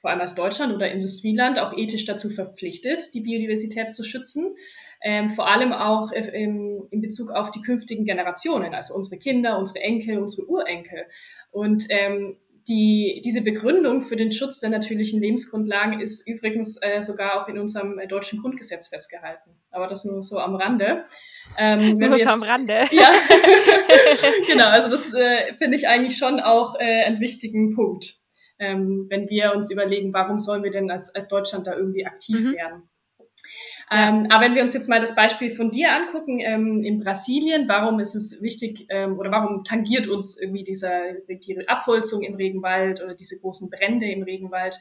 [0.00, 4.56] vor allem als Deutschland oder Industrieland auch ethisch dazu verpflichtet, die Biodiversität zu schützen.
[5.02, 9.80] Ähm, vor allem auch im, in Bezug auf die künftigen Generationen, also unsere Kinder, unsere
[9.80, 11.04] Enkel, unsere Urenkel.
[11.52, 12.36] Und ähm,
[12.68, 17.58] die, diese Begründung für den Schutz der natürlichen Lebensgrundlagen ist übrigens äh, sogar auch in
[17.58, 19.50] unserem äh, deutschen Grundgesetz festgehalten.
[19.70, 21.04] Aber das nur so am Rande.
[21.58, 22.88] Ähm, nur so jetzt, am Rande.
[22.92, 23.10] Ja,
[24.46, 24.66] genau.
[24.66, 28.14] Also das äh, finde ich eigentlich schon auch äh, einen wichtigen Punkt,
[28.58, 32.40] ähm, wenn wir uns überlegen, warum sollen wir denn als, als Deutschland da irgendwie aktiv
[32.40, 32.54] mhm.
[32.54, 32.82] werden.
[33.92, 37.68] Ähm, aber wenn wir uns jetzt mal das Beispiel von dir angucken, ähm, in Brasilien,
[37.68, 43.02] warum ist es wichtig ähm, oder warum tangiert uns irgendwie dieser, die Abholzung im Regenwald
[43.02, 44.78] oder diese großen Brände im Regenwald?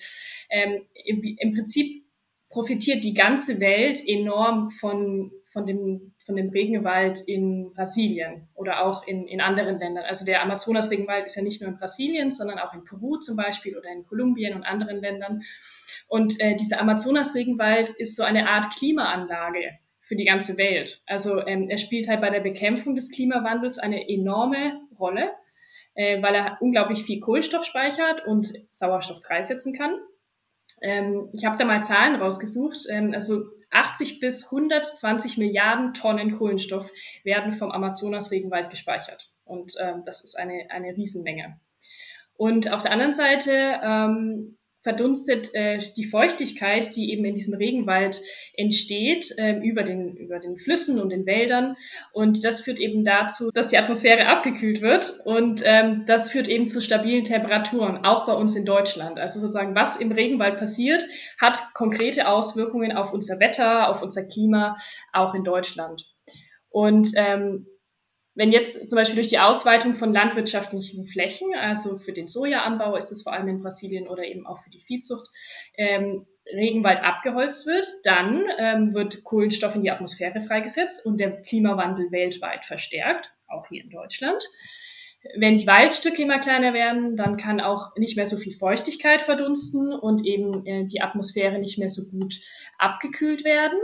[0.52, 2.04] Ähm, im, Im Prinzip
[2.50, 9.08] profitiert die ganze Welt enorm von, von, dem, von dem Regenwald in Brasilien oder auch
[9.08, 10.06] in, in anderen Ländern.
[10.06, 13.76] Also der Amazonas-Regenwald ist ja nicht nur in Brasilien, sondern auch in Peru zum Beispiel
[13.76, 15.42] oder in Kolumbien und anderen Ländern.
[16.08, 21.02] Und äh, dieser Amazonas-Regenwald ist so eine Art Klimaanlage für die ganze Welt.
[21.08, 25.32] Also ähm, er spielt halt bei der Bekämpfung des Klimawandels eine enorme Rolle,
[25.96, 29.98] äh, weil er unglaublich viel Kohlenstoff speichert und Sauerstoff freisetzen kann.
[30.84, 32.86] Ähm, ich habe da mal Zahlen rausgesucht.
[32.92, 33.40] Ähm, also
[33.72, 36.92] 80 bis 120 Milliarden Tonnen Kohlenstoff
[37.24, 39.32] werden vom Amazonas-Regenwald gespeichert.
[39.44, 41.60] Und ähm, das ist eine, eine Riesenmenge.
[42.36, 48.22] Und auf der anderen Seite ähm, verdunstet äh, die Feuchtigkeit, die eben in diesem Regenwald
[48.54, 51.76] entsteht, äh, über, den, über den Flüssen und den Wäldern.
[52.14, 55.20] Und das führt eben dazu, dass die Atmosphäre abgekühlt wird.
[55.26, 59.20] Und ähm, das führt eben zu stabilen Temperaturen, auch bei uns in Deutschland.
[59.20, 61.06] Also sozusagen, was im Regenwald passiert,
[61.40, 64.76] hat konkrete Auswirkungen auf unser Wetter, auf unser Klima,
[65.12, 66.06] auch in Deutschland.
[66.70, 67.66] Und ähm,
[68.40, 73.12] wenn jetzt zum Beispiel durch die Ausweitung von landwirtschaftlichen Flächen, also für den Sojaanbau ist
[73.12, 75.28] es vor allem in Brasilien oder eben auch für die Viehzucht,
[75.78, 82.14] ähm, Regenwald abgeholzt wird, dann ähm, wird Kohlenstoff in die Atmosphäre freigesetzt und der Klimawandel
[82.14, 84.42] weltweit verstärkt, auch hier in Deutschland.
[85.38, 89.92] Wenn die Waldstücke immer kleiner werden, dann kann auch nicht mehr so viel Feuchtigkeit verdunsten
[89.92, 92.40] und eben äh, die Atmosphäre nicht mehr so gut
[92.78, 93.78] abgekühlt werden.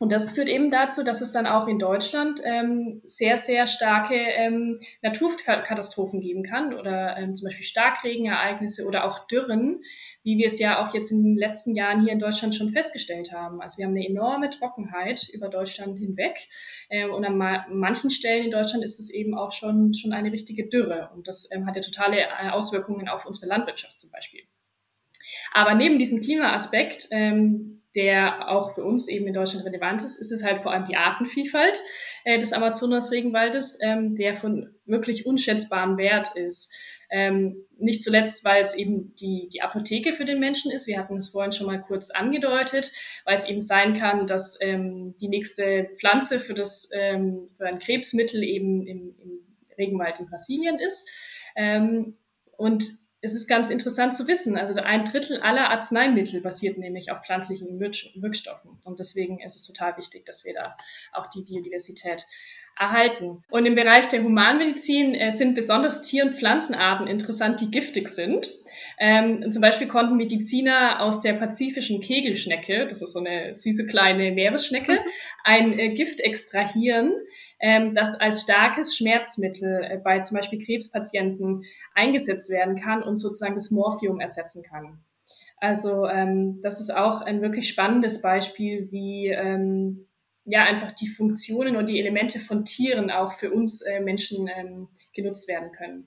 [0.00, 4.14] Und das führt eben dazu, dass es dann auch in Deutschland ähm, sehr, sehr starke
[4.14, 9.82] ähm, Naturkatastrophen geben kann oder ähm, zum Beispiel Starkregenereignisse oder auch Dürren,
[10.22, 13.30] wie wir es ja auch jetzt in den letzten Jahren hier in Deutschland schon festgestellt
[13.32, 13.60] haben.
[13.60, 16.48] Also wir haben eine enorme Trockenheit über Deutschland hinweg
[16.88, 20.32] äh, und an ma manchen Stellen in Deutschland ist es eben auch schon, schon eine
[20.32, 24.40] richtige Dürre und das ähm, hat ja totale äh, Auswirkungen auf unsere Landwirtschaft zum Beispiel.
[25.52, 30.30] Aber neben diesem Klimaaspekt ähm, der auch für uns eben in Deutschland relevant ist, ist
[30.30, 31.82] es halt vor allem die Artenvielfalt
[32.24, 36.72] äh, des Amazonas-Regenwaldes, ähm, der von wirklich unschätzbarem Wert ist.
[37.10, 40.86] Ähm, nicht zuletzt, weil es eben die, die Apotheke für den Menschen ist.
[40.86, 42.92] Wir hatten es vorhin schon mal kurz angedeutet,
[43.24, 47.80] weil es eben sein kann, dass ähm, die nächste Pflanze für, das, ähm, für ein
[47.80, 49.40] Krebsmittel eben im, im
[49.76, 51.10] Regenwald in Brasilien ist.
[51.56, 52.16] Ähm,
[52.56, 52.84] und
[53.22, 54.56] es ist ganz interessant zu wissen.
[54.56, 58.78] Also ein Drittel aller Arzneimittel basiert nämlich auf pflanzlichen Wirkstoffen.
[58.84, 60.76] Und deswegen ist es total wichtig, dass wir da
[61.12, 62.26] auch die Biodiversität
[62.78, 63.42] erhalten.
[63.50, 68.50] Und im Bereich der Humanmedizin äh, sind besonders Tier- und Pflanzenarten interessant, die giftig sind.
[68.98, 74.32] Ähm, zum Beispiel konnten Mediziner aus der pazifischen Kegelschnecke, das ist so eine süße kleine
[74.32, 74.98] Meeresschnecke,
[75.44, 77.12] ein äh, Gift extrahieren,
[77.60, 83.54] ähm, das als starkes Schmerzmittel äh, bei zum Beispiel Krebspatienten eingesetzt werden kann und sozusagen
[83.54, 85.04] das Morphium ersetzen kann.
[85.58, 90.06] Also ähm, das ist auch ein wirklich spannendes Beispiel, wie ähm,
[90.44, 94.88] ja einfach die Funktionen und die Elemente von Tieren auch für uns äh, Menschen ähm,
[95.12, 96.06] genutzt werden können.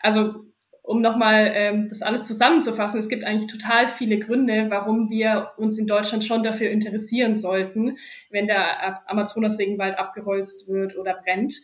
[0.00, 0.49] Also
[0.90, 5.78] um nochmal ähm, das alles zusammenzufassen, es gibt eigentlich total viele Gründe, warum wir uns
[5.78, 7.94] in Deutschland schon dafür interessieren sollten,
[8.28, 11.54] wenn der Amazonas-Regenwald abgeholzt wird oder brennt.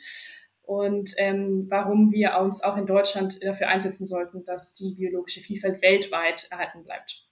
[0.62, 5.82] Und ähm, warum wir uns auch in Deutschland dafür einsetzen sollten, dass die biologische Vielfalt
[5.82, 7.25] weltweit erhalten bleibt.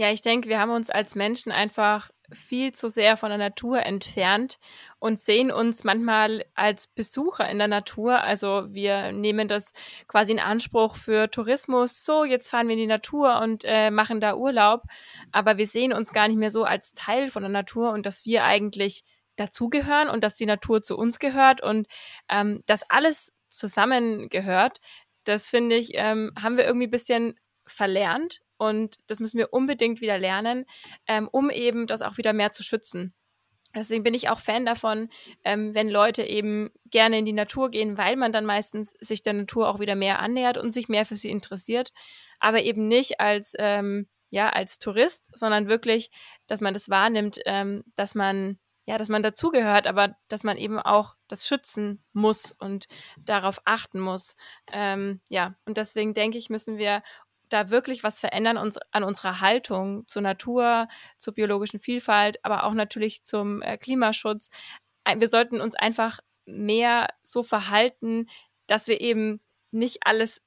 [0.00, 3.84] Ja, ich denke, wir haben uns als Menschen einfach viel zu sehr von der Natur
[3.84, 4.58] entfernt
[4.98, 8.22] und sehen uns manchmal als Besucher in der Natur.
[8.22, 9.74] Also wir nehmen das
[10.08, 12.02] quasi in Anspruch für Tourismus.
[12.02, 14.84] So, jetzt fahren wir in die Natur und äh, machen da Urlaub.
[15.32, 18.24] Aber wir sehen uns gar nicht mehr so als Teil von der Natur und dass
[18.24, 19.04] wir eigentlich
[19.36, 21.88] dazugehören und dass die Natur zu uns gehört und
[22.30, 24.78] ähm, dass alles zusammengehört.
[25.24, 27.34] Das finde ich, ähm, haben wir irgendwie ein bisschen
[27.66, 30.66] verlernt und das müssen wir unbedingt wieder lernen,
[31.06, 33.14] ähm, um eben das auch wieder mehr zu schützen.
[33.74, 35.08] Deswegen bin ich auch Fan davon,
[35.44, 39.32] ähm, wenn Leute eben gerne in die Natur gehen, weil man dann meistens sich der
[39.32, 41.92] Natur auch wieder mehr annähert und sich mehr für sie interessiert,
[42.38, 46.10] aber eben nicht als ähm, ja als Tourist, sondern wirklich,
[46.46, 50.80] dass man das wahrnimmt, ähm, dass man ja, dass man dazugehört, aber dass man eben
[50.80, 52.86] auch das schützen muss und
[53.24, 54.34] darauf achten muss.
[54.72, 57.02] Ähm, ja, und deswegen denke ich, müssen wir
[57.50, 62.74] da wirklich was verändern uns, an unserer Haltung zur Natur, zur biologischen Vielfalt, aber auch
[62.74, 64.48] natürlich zum äh, Klimaschutz.
[65.16, 68.26] Wir sollten uns einfach mehr so verhalten,
[68.66, 70.40] dass wir eben nicht alles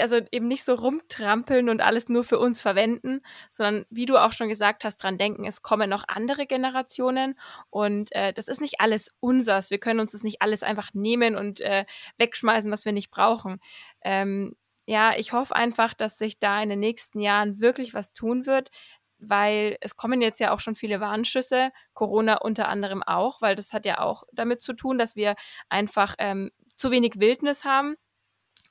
[0.00, 4.32] also eben nicht so rumtrampeln und alles nur für uns verwenden, sondern wie du auch
[4.32, 7.38] schon gesagt hast, dran denken, es kommen noch andere Generationen
[7.70, 9.70] und äh, das ist nicht alles unsers.
[9.70, 11.84] Wir können uns das nicht alles einfach nehmen und äh,
[12.18, 13.60] wegschmeißen, was wir nicht brauchen.
[14.02, 18.46] Ähm, ja, ich hoffe einfach, dass sich da in den nächsten Jahren wirklich was tun
[18.46, 18.70] wird,
[19.18, 23.72] weil es kommen jetzt ja auch schon viele Warnschüsse, Corona unter anderem auch, weil das
[23.72, 25.34] hat ja auch damit zu tun, dass wir
[25.68, 27.96] einfach ähm, zu wenig Wildnis haben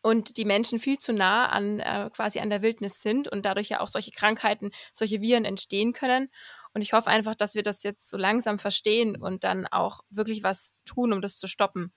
[0.03, 3.69] und die Menschen viel zu nah an äh, quasi an der Wildnis sind und dadurch
[3.69, 6.29] ja auch solche Krankheiten, solche Viren entstehen können.
[6.73, 10.43] Und ich hoffe einfach, dass wir das jetzt so langsam verstehen und dann auch wirklich
[10.43, 11.93] was tun, um das zu stoppen.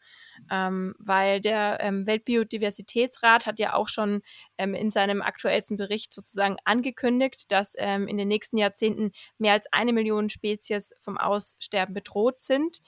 [0.51, 4.23] Ähm, weil der ähm, Weltbiodiversitätsrat hat ja auch schon
[4.59, 9.67] ähm, in seinem aktuellsten Bericht sozusagen angekündigt, dass ähm, in den nächsten Jahrzehnten mehr als
[9.73, 12.81] eine Million Spezies vom Aussterben bedroht sind.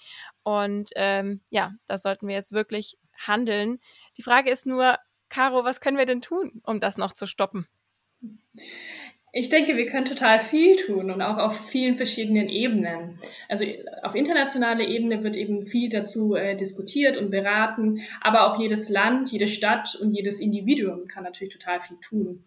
[0.43, 3.81] Und ähm, ja, da sollten wir jetzt wirklich handeln.
[4.17, 4.99] Die Frage ist nur,
[5.29, 7.67] Caro, was können wir denn tun, um das noch zu stoppen?
[9.41, 13.21] Ich denke, wir können total viel tun und auch auf vielen verschiedenen Ebenen.
[13.49, 13.65] Also
[14.03, 19.31] auf internationaler Ebene wird eben viel dazu äh, diskutiert und beraten, aber auch jedes Land,
[19.31, 22.43] jede Stadt und jedes Individuum kann natürlich total viel tun.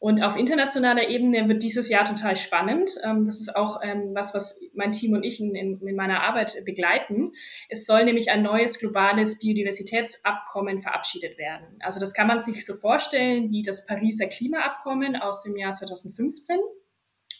[0.00, 2.90] Und auf internationaler Ebene wird dieses Jahr total spannend.
[3.04, 6.56] Ähm, das ist auch ähm, was, was mein Team und ich in, in, meiner Arbeit
[6.64, 7.32] begleiten.
[7.68, 11.66] Es soll nämlich ein neues globales Biodiversitätsabkommen verabschiedet werden.
[11.80, 16.58] Also das kann man sich so vorstellen wie das Pariser Klimaabkommen aus dem Jahr 2015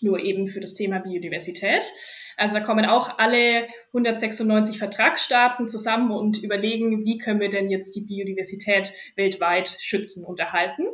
[0.03, 1.85] nur eben für das Thema Biodiversität.
[2.39, 7.95] Also da kommen auch alle 196 Vertragsstaaten zusammen und überlegen, wie können wir denn jetzt
[7.97, 10.85] die Biodiversität weltweit schützen und erhalten.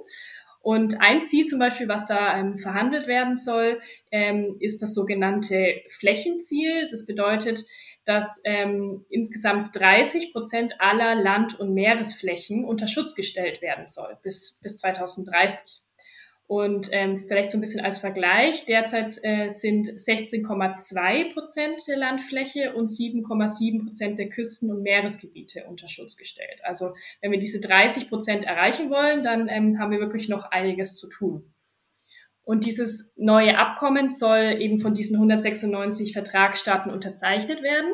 [0.66, 3.78] Und ein Ziel zum Beispiel, was da ähm, verhandelt werden soll,
[4.10, 6.88] ähm, ist das sogenannte Flächenziel.
[6.90, 7.62] Das bedeutet,
[8.04, 14.58] dass ähm, insgesamt 30 Prozent aller Land- und Meeresflächen unter Schutz gestellt werden soll bis,
[14.60, 15.85] bis 2030.
[16.48, 22.72] Und ähm, vielleicht so ein bisschen als Vergleich, derzeit äh, sind 16,2 Prozent der Landfläche
[22.74, 26.60] und 7,7 Prozent der Küsten- und Meeresgebiete unter Schutz gestellt.
[26.62, 30.94] Also wenn wir diese 30 Prozent erreichen wollen, dann ähm, haben wir wirklich noch einiges
[30.96, 31.52] zu tun.
[32.44, 37.90] Und dieses neue Abkommen soll eben von diesen 196 Vertragsstaaten unterzeichnet werden.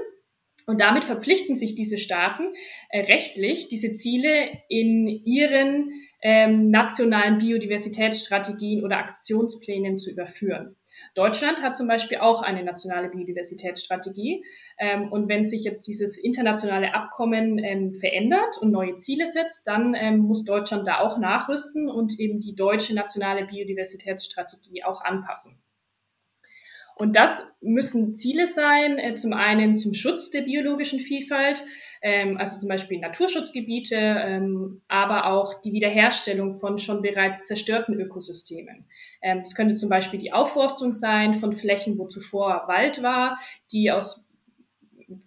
[0.66, 2.52] Und damit verpflichten sich diese Staaten
[2.90, 5.90] äh, rechtlich, diese Ziele in ihren
[6.22, 10.76] ähm, nationalen Biodiversitätsstrategien oder Aktionsplänen zu überführen.
[11.14, 14.44] Deutschland hat zum Beispiel auch eine nationale Biodiversitätsstrategie.
[14.78, 19.94] Ähm, und wenn sich jetzt dieses internationale Abkommen ähm, verändert und neue Ziele setzt, dann
[19.94, 25.62] ähm, muss Deutschland da auch nachrüsten und eben die deutsche nationale Biodiversitätsstrategie auch anpassen.
[26.94, 31.62] Und das müssen Ziele sein, äh, zum einen zum Schutz der biologischen Vielfalt,
[32.02, 38.86] ähm, also zum Beispiel Naturschutzgebiete, ähm, aber auch die Wiederherstellung von schon bereits zerstörten Ökosystemen.
[39.22, 43.38] Ähm, das könnte zum Beispiel die Aufforstung sein von Flächen, wo zuvor Wald war,
[43.72, 44.28] die aus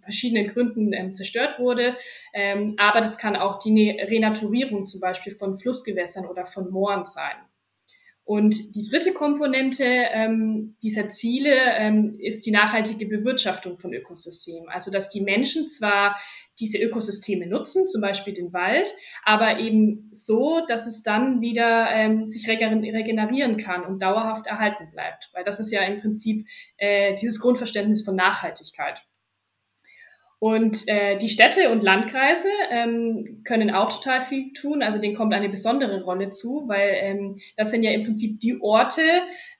[0.01, 1.95] verschiedenen Gründen ähm, zerstört wurde.
[2.33, 7.05] Ähm, aber das kann auch die ne-, Renaturierung zum Beispiel von Flussgewässern oder von Mooren
[7.05, 7.35] sein.
[8.25, 14.67] Und die dritte Komponente ähm, dieser Ziele ähm, ist die nachhaltige Bewirtschaftung von Ökosystemen.
[14.67, 16.19] Also dass die Menschen zwar
[16.59, 18.91] diese Ökosysteme nutzen, zum Beispiel den Wald,
[19.23, 25.29] aber eben so, dass es dann wieder ähm, sich regenerieren kann und dauerhaft erhalten bleibt.
[25.33, 29.05] Weil das ist ja im Prinzip äh, dieses Grundverständnis von Nachhaltigkeit.
[30.39, 34.83] Und äh, die Städte und Landkreise ähm, können auch total viel tun.
[34.83, 38.59] Also denen kommt eine besondere Rolle zu, weil ähm, das sind ja im Prinzip die
[38.61, 39.01] Orte,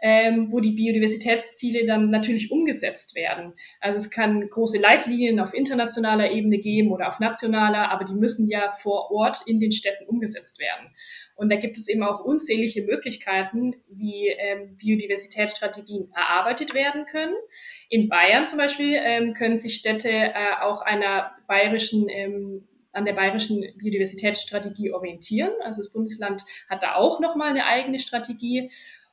[0.01, 3.53] ähm, wo die Biodiversitätsziele dann natürlich umgesetzt werden.
[3.79, 8.49] Also es kann große Leitlinien auf internationaler Ebene geben oder auf nationaler, aber die müssen
[8.49, 10.93] ja vor Ort in den Städten umgesetzt werden.
[11.35, 17.35] Und da gibt es eben auch unzählige Möglichkeiten, wie ähm, Biodiversitätsstrategien erarbeitet werden können.
[17.89, 20.31] In Bayern zum Beispiel ähm, können sich Städte äh,
[20.65, 25.51] auch einer bayerischen ähm, an der bayerischen Biodiversitätsstrategie orientieren.
[25.63, 28.69] Also das Bundesland hat da auch nochmal eine eigene Strategie.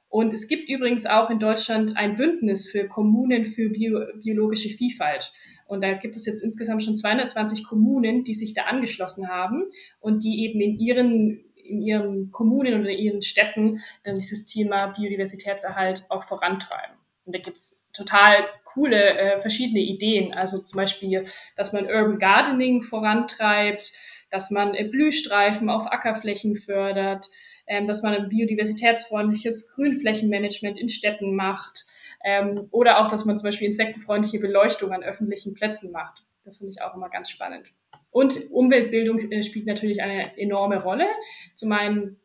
[0.08, 5.32] Und es gibt übrigens auch in Deutschland ein Bündnis für Kommunen für Bio, biologische Vielfalt.
[5.66, 9.64] Und da gibt es jetzt insgesamt schon 220 Kommunen, die sich da angeschlossen haben
[10.00, 14.88] und die eben in ihren in ihren Kommunen oder in ihren Städten dann dieses Thema
[14.88, 16.96] Biodiversitätserhalt auch vorantreiben.
[17.24, 20.32] Und da gibt's total coole äh, verschiedene Ideen.
[20.34, 21.22] Also zum Beispiel,
[21.56, 23.92] dass man Urban Gardening vorantreibt,
[24.30, 27.28] dass man äh, Blühstreifen auf Ackerflächen fördert,
[27.66, 31.84] ähm, dass man ein biodiversitätsfreundliches Grünflächenmanagement in Städten macht
[32.24, 36.24] ähm, oder auch, dass man zum Beispiel insektenfreundliche Beleuchtung an öffentlichen Plätzen macht.
[36.44, 37.68] Das finde ich auch immer ganz spannend.
[38.10, 41.06] Und Umweltbildung äh, spielt natürlich eine enorme Rolle.
[41.54, 42.18] Zum einen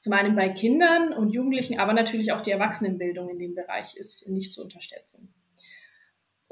[0.00, 4.30] Zum einen bei Kindern und Jugendlichen, aber natürlich auch die Erwachsenenbildung in dem Bereich ist
[4.30, 5.34] nicht zu unterschätzen.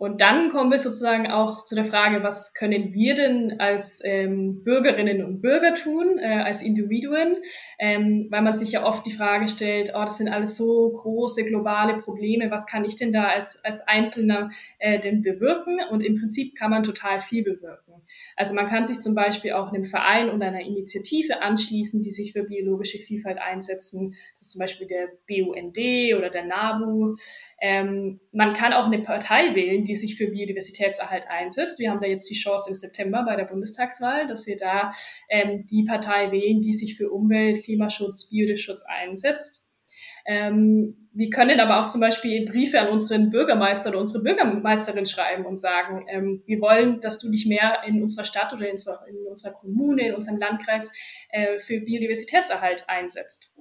[0.01, 4.63] Und dann kommen wir sozusagen auch zu der Frage, was können wir denn als ähm,
[4.63, 7.39] Bürgerinnen und Bürger tun, äh, als Individuen,
[7.81, 11.47] ähm, weil man sich ja oft die Frage stellt, oh, das sind alles so große
[11.47, 15.81] globale Probleme, was kann ich denn da als, als Einzelner äh, denn bewirken?
[15.91, 17.88] Und im Prinzip kann man total viel bewirken.
[18.37, 22.33] Also man kann sich zum Beispiel auch einem Verein oder einer Initiative anschließen, die sich
[22.33, 24.11] für biologische Vielfalt einsetzen.
[24.33, 25.79] Das ist zum Beispiel der BUND
[26.17, 27.15] oder der NABU.
[27.61, 31.81] Ähm, man kann auch eine Partei wählen, die sich für Biodiversitätserhalt einsetzt.
[31.81, 34.91] Wir haben da jetzt die Chance im September bei der Bundestagswahl, dass wir da
[35.29, 39.68] ähm, die Partei wählen, die sich für Umwelt, Klimaschutz, Biodiversitätsschutz einsetzt.
[40.29, 45.47] Ähm, wir können aber auch zum Beispiel Briefe an unseren Bürgermeister oder unsere Bürgermeisterin schreiben
[45.47, 49.05] und sagen, ähm, wir wollen, dass du dich mehr in unserer Stadt oder in unserer,
[49.09, 50.95] in unserer Kommune, in unserem Landkreis
[51.31, 53.59] äh, für Biodiversitätserhalt einsetzt.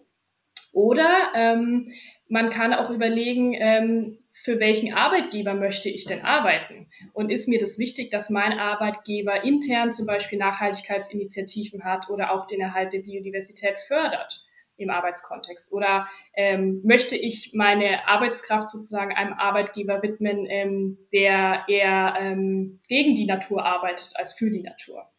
[0.73, 1.91] Oder ähm,
[2.27, 6.89] man kann auch überlegen, ähm, für welchen Arbeitgeber möchte ich denn arbeiten?
[7.13, 12.45] Und ist mir das wichtig, dass mein Arbeitgeber intern zum Beispiel Nachhaltigkeitsinitiativen hat oder auch
[12.45, 14.46] den Erhalt der Biodiversität fördert?
[14.77, 15.73] Im Arbeitskontext?
[15.73, 23.15] Oder ähm, möchte ich meine Arbeitskraft sozusagen einem Arbeitgeber widmen, ähm, der eher ähm, gegen
[23.15, 25.09] die Natur arbeitet als für die Natur?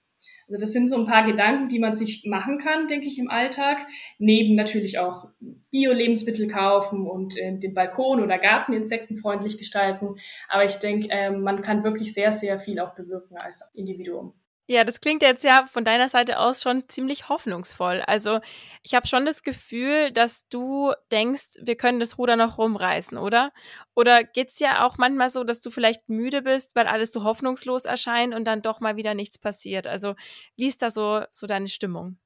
[0.49, 3.29] Also das sind so ein paar Gedanken, die man sich machen kann, denke ich, im
[3.29, 3.87] Alltag.
[4.19, 5.29] Neben natürlich auch
[5.71, 10.17] Bio-Lebensmittel kaufen und äh, den Balkon oder Garten insektenfreundlich gestalten.
[10.49, 14.33] Aber ich denke, äh, man kann wirklich sehr, sehr viel auch bewirken als Individuum.
[14.71, 18.03] Ja, das klingt jetzt ja von deiner Seite aus schon ziemlich hoffnungsvoll.
[18.07, 18.41] Also
[18.83, 23.51] ich habe schon das Gefühl, dass du denkst, wir können das Ruder noch rumreißen, oder?
[23.95, 27.87] Oder geht's ja auch manchmal so, dass du vielleicht müde bist, weil alles so hoffnungslos
[27.87, 29.87] erscheint und dann doch mal wieder nichts passiert?
[29.87, 30.15] Also
[30.59, 32.19] wie ist da so, so deine Stimmung?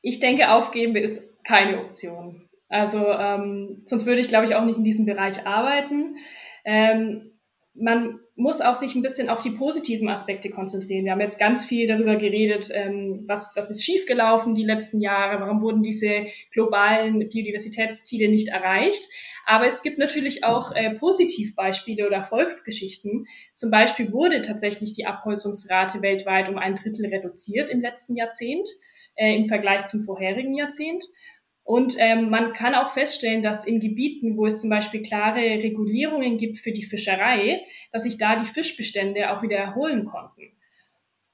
[0.00, 2.48] Ich denke, aufgeben ist keine Option.
[2.70, 6.16] Also ähm, sonst würde ich, glaube ich, auch nicht in diesem Bereich arbeiten.
[6.64, 7.38] Ähm,
[7.74, 11.04] man muss auch sich ein bisschen auf die positiven Aspekte konzentrieren.
[11.04, 15.40] Wir haben jetzt ganz viel darüber geredet, ähm, was, was ist schiefgelaufen die letzten Jahre,
[15.40, 19.04] warum wurden diese globalen Biodiversitätsziele nicht erreicht.
[19.46, 23.26] Aber es gibt natürlich auch äh, Positivbeispiele oder Erfolgsgeschichten.
[23.54, 28.68] Zum Beispiel wurde tatsächlich die Abholzungsrate weltweit um ein Drittel reduziert im letzten Jahrzehnt
[29.16, 31.04] äh, im Vergleich zum vorherigen Jahrzehnt.
[31.64, 36.36] Und ähm, man kann auch feststellen, dass in Gebieten, wo es zum Beispiel klare Regulierungen
[36.36, 40.52] gibt für die Fischerei, dass sich da die Fischbestände auch wieder erholen konnten.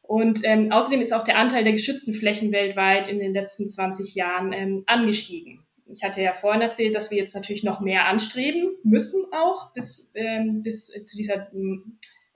[0.03, 4.15] Und ähm, außerdem ist auch der Anteil der geschützten Flächen weltweit in den letzten 20
[4.15, 5.67] Jahren ähm, angestiegen.
[5.93, 10.13] Ich hatte ja vorhin erzählt, dass wir jetzt natürlich noch mehr anstreben müssen, auch bis,
[10.15, 11.51] ähm, bis zu dieser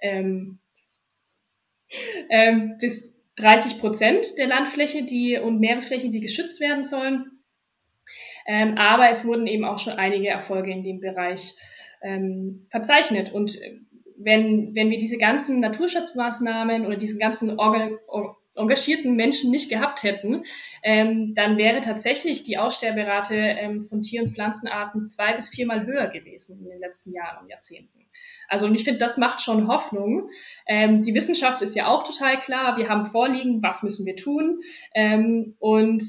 [0.01, 0.59] ähm,
[2.31, 7.41] ähm, bis 30 Prozent der Landfläche die, und Meeresflächen, die geschützt werden sollen.
[8.47, 11.55] Ähm, aber es wurden eben auch schon einige Erfolge in dem Bereich
[12.03, 13.33] ähm, verzeichnet.
[13.33, 13.79] Und äh,
[14.17, 17.99] wenn, wenn wir diese ganzen Naturschutzmaßnahmen oder diesen ganzen Organ
[18.57, 20.43] engagierten Menschen nicht gehabt hätten,
[20.83, 26.07] ähm, dann wäre tatsächlich die Aussterberate ähm, von Tier- und Pflanzenarten zwei bis viermal höher
[26.07, 28.07] gewesen in den letzten Jahren und Jahrzehnten.
[28.49, 30.29] Also und ich finde, das macht schon Hoffnung.
[30.69, 32.77] Ähm, die Wissenschaft ist ja auch total klar.
[32.77, 34.61] Wir haben vorliegen, was müssen wir tun?
[34.95, 36.03] Ähm, und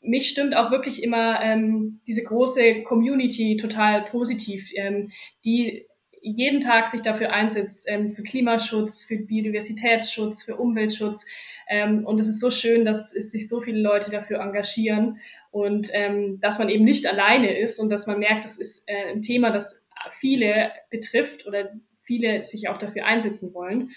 [0.00, 5.10] mich stimmt auch wirklich immer ähm, diese große Community total positiv, ähm,
[5.44, 5.86] die
[6.22, 11.26] jeden Tag sich dafür einsetzt, ähm, für Klimaschutz, für Biodiversitätsschutz, für Umweltschutz.
[11.68, 15.18] Ähm, und es ist so schön, dass es sich so viele Leute dafür engagieren
[15.50, 19.12] und ähm, dass man eben nicht alleine ist und dass man merkt, das ist äh,
[19.12, 23.88] ein Thema, das viele betrifft oder viele sich auch dafür einsetzen wollen.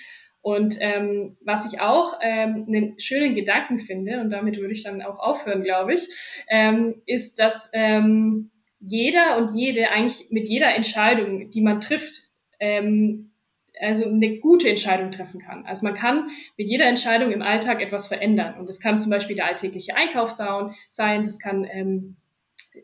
[0.44, 5.02] Und ähm, was ich auch ähm, einen schönen Gedanken finde, und damit würde ich dann
[5.02, 11.50] auch aufhören, glaube ich, ähm, ist, dass ähm, jeder und jede eigentlich mit jeder Entscheidung,
[11.50, 12.24] die man trifft,
[12.60, 13.32] ähm,
[13.80, 15.66] also eine gute Entscheidung treffen kann.
[15.66, 18.60] Also man kann mit jeder Entscheidung im Alltag etwas verändern.
[18.60, 22.18] Und das kann zum Beispiel der alltägliche Einkauf sein, das kann ähm,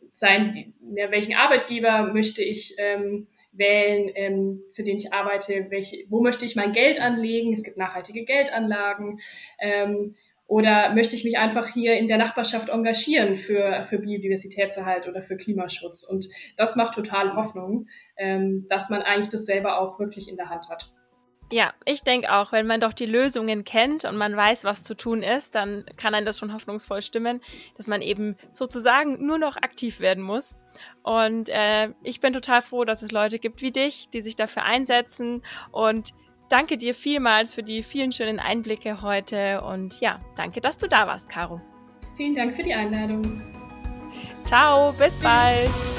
[0.10, 6.22] sein, ja, welchen Arbeitgeber möchte ich ähm, wählen, ähm, für den ich arbeite, welche, wo
[6.22, 7.54] möchte ich mein Geld anlegen.
[7.54, 9.18] Es gibt nachhaltige Geldanlagen.
[9.60, 10.16] Ähm,
[10.50, 15.38] oder möchte ich mich einfach hier in der Nachbarschaft engagieren für, für Biodiversitätserhalt oder für
[15.38, 16.04] Klimaschutz?
[16.04, 16.28] Und
[16.58, 17.86] das macht total Hoffnung,
[18.18, 20.91] ähm, dass man eigentlich das selber auch wirklich in der Hand hat.
[21.52, 24.95] Ja, ich denke auch, wenn man doch die Lösungen kennt und man weiß, was zu
[24.95, 27.41] tun ist, dann kann einem das schon hoffnungsvoll stimmen,
[27.76, 30.58] dass man eben sozusagen nur noch aktiv werden muss.
[31.03, 34.63] Und äh, ich bin total froh, dass es Leute gibt wie dich, die sich dafür
[34.63, 35.41] einsetzen.
[35.71, 36.13] Und
[36.49, 39.61] danke dir vielmals für die vielen schönen Einblicke heute.
[39.61, 41.61] Und ja, danke, dass du da warst, Caro.
[42.17, 43.41] Vielen Dank für die Einladung.
[44.45, 45.23] Ciao, bis Tschüss.
[45.23, 45.99] bald.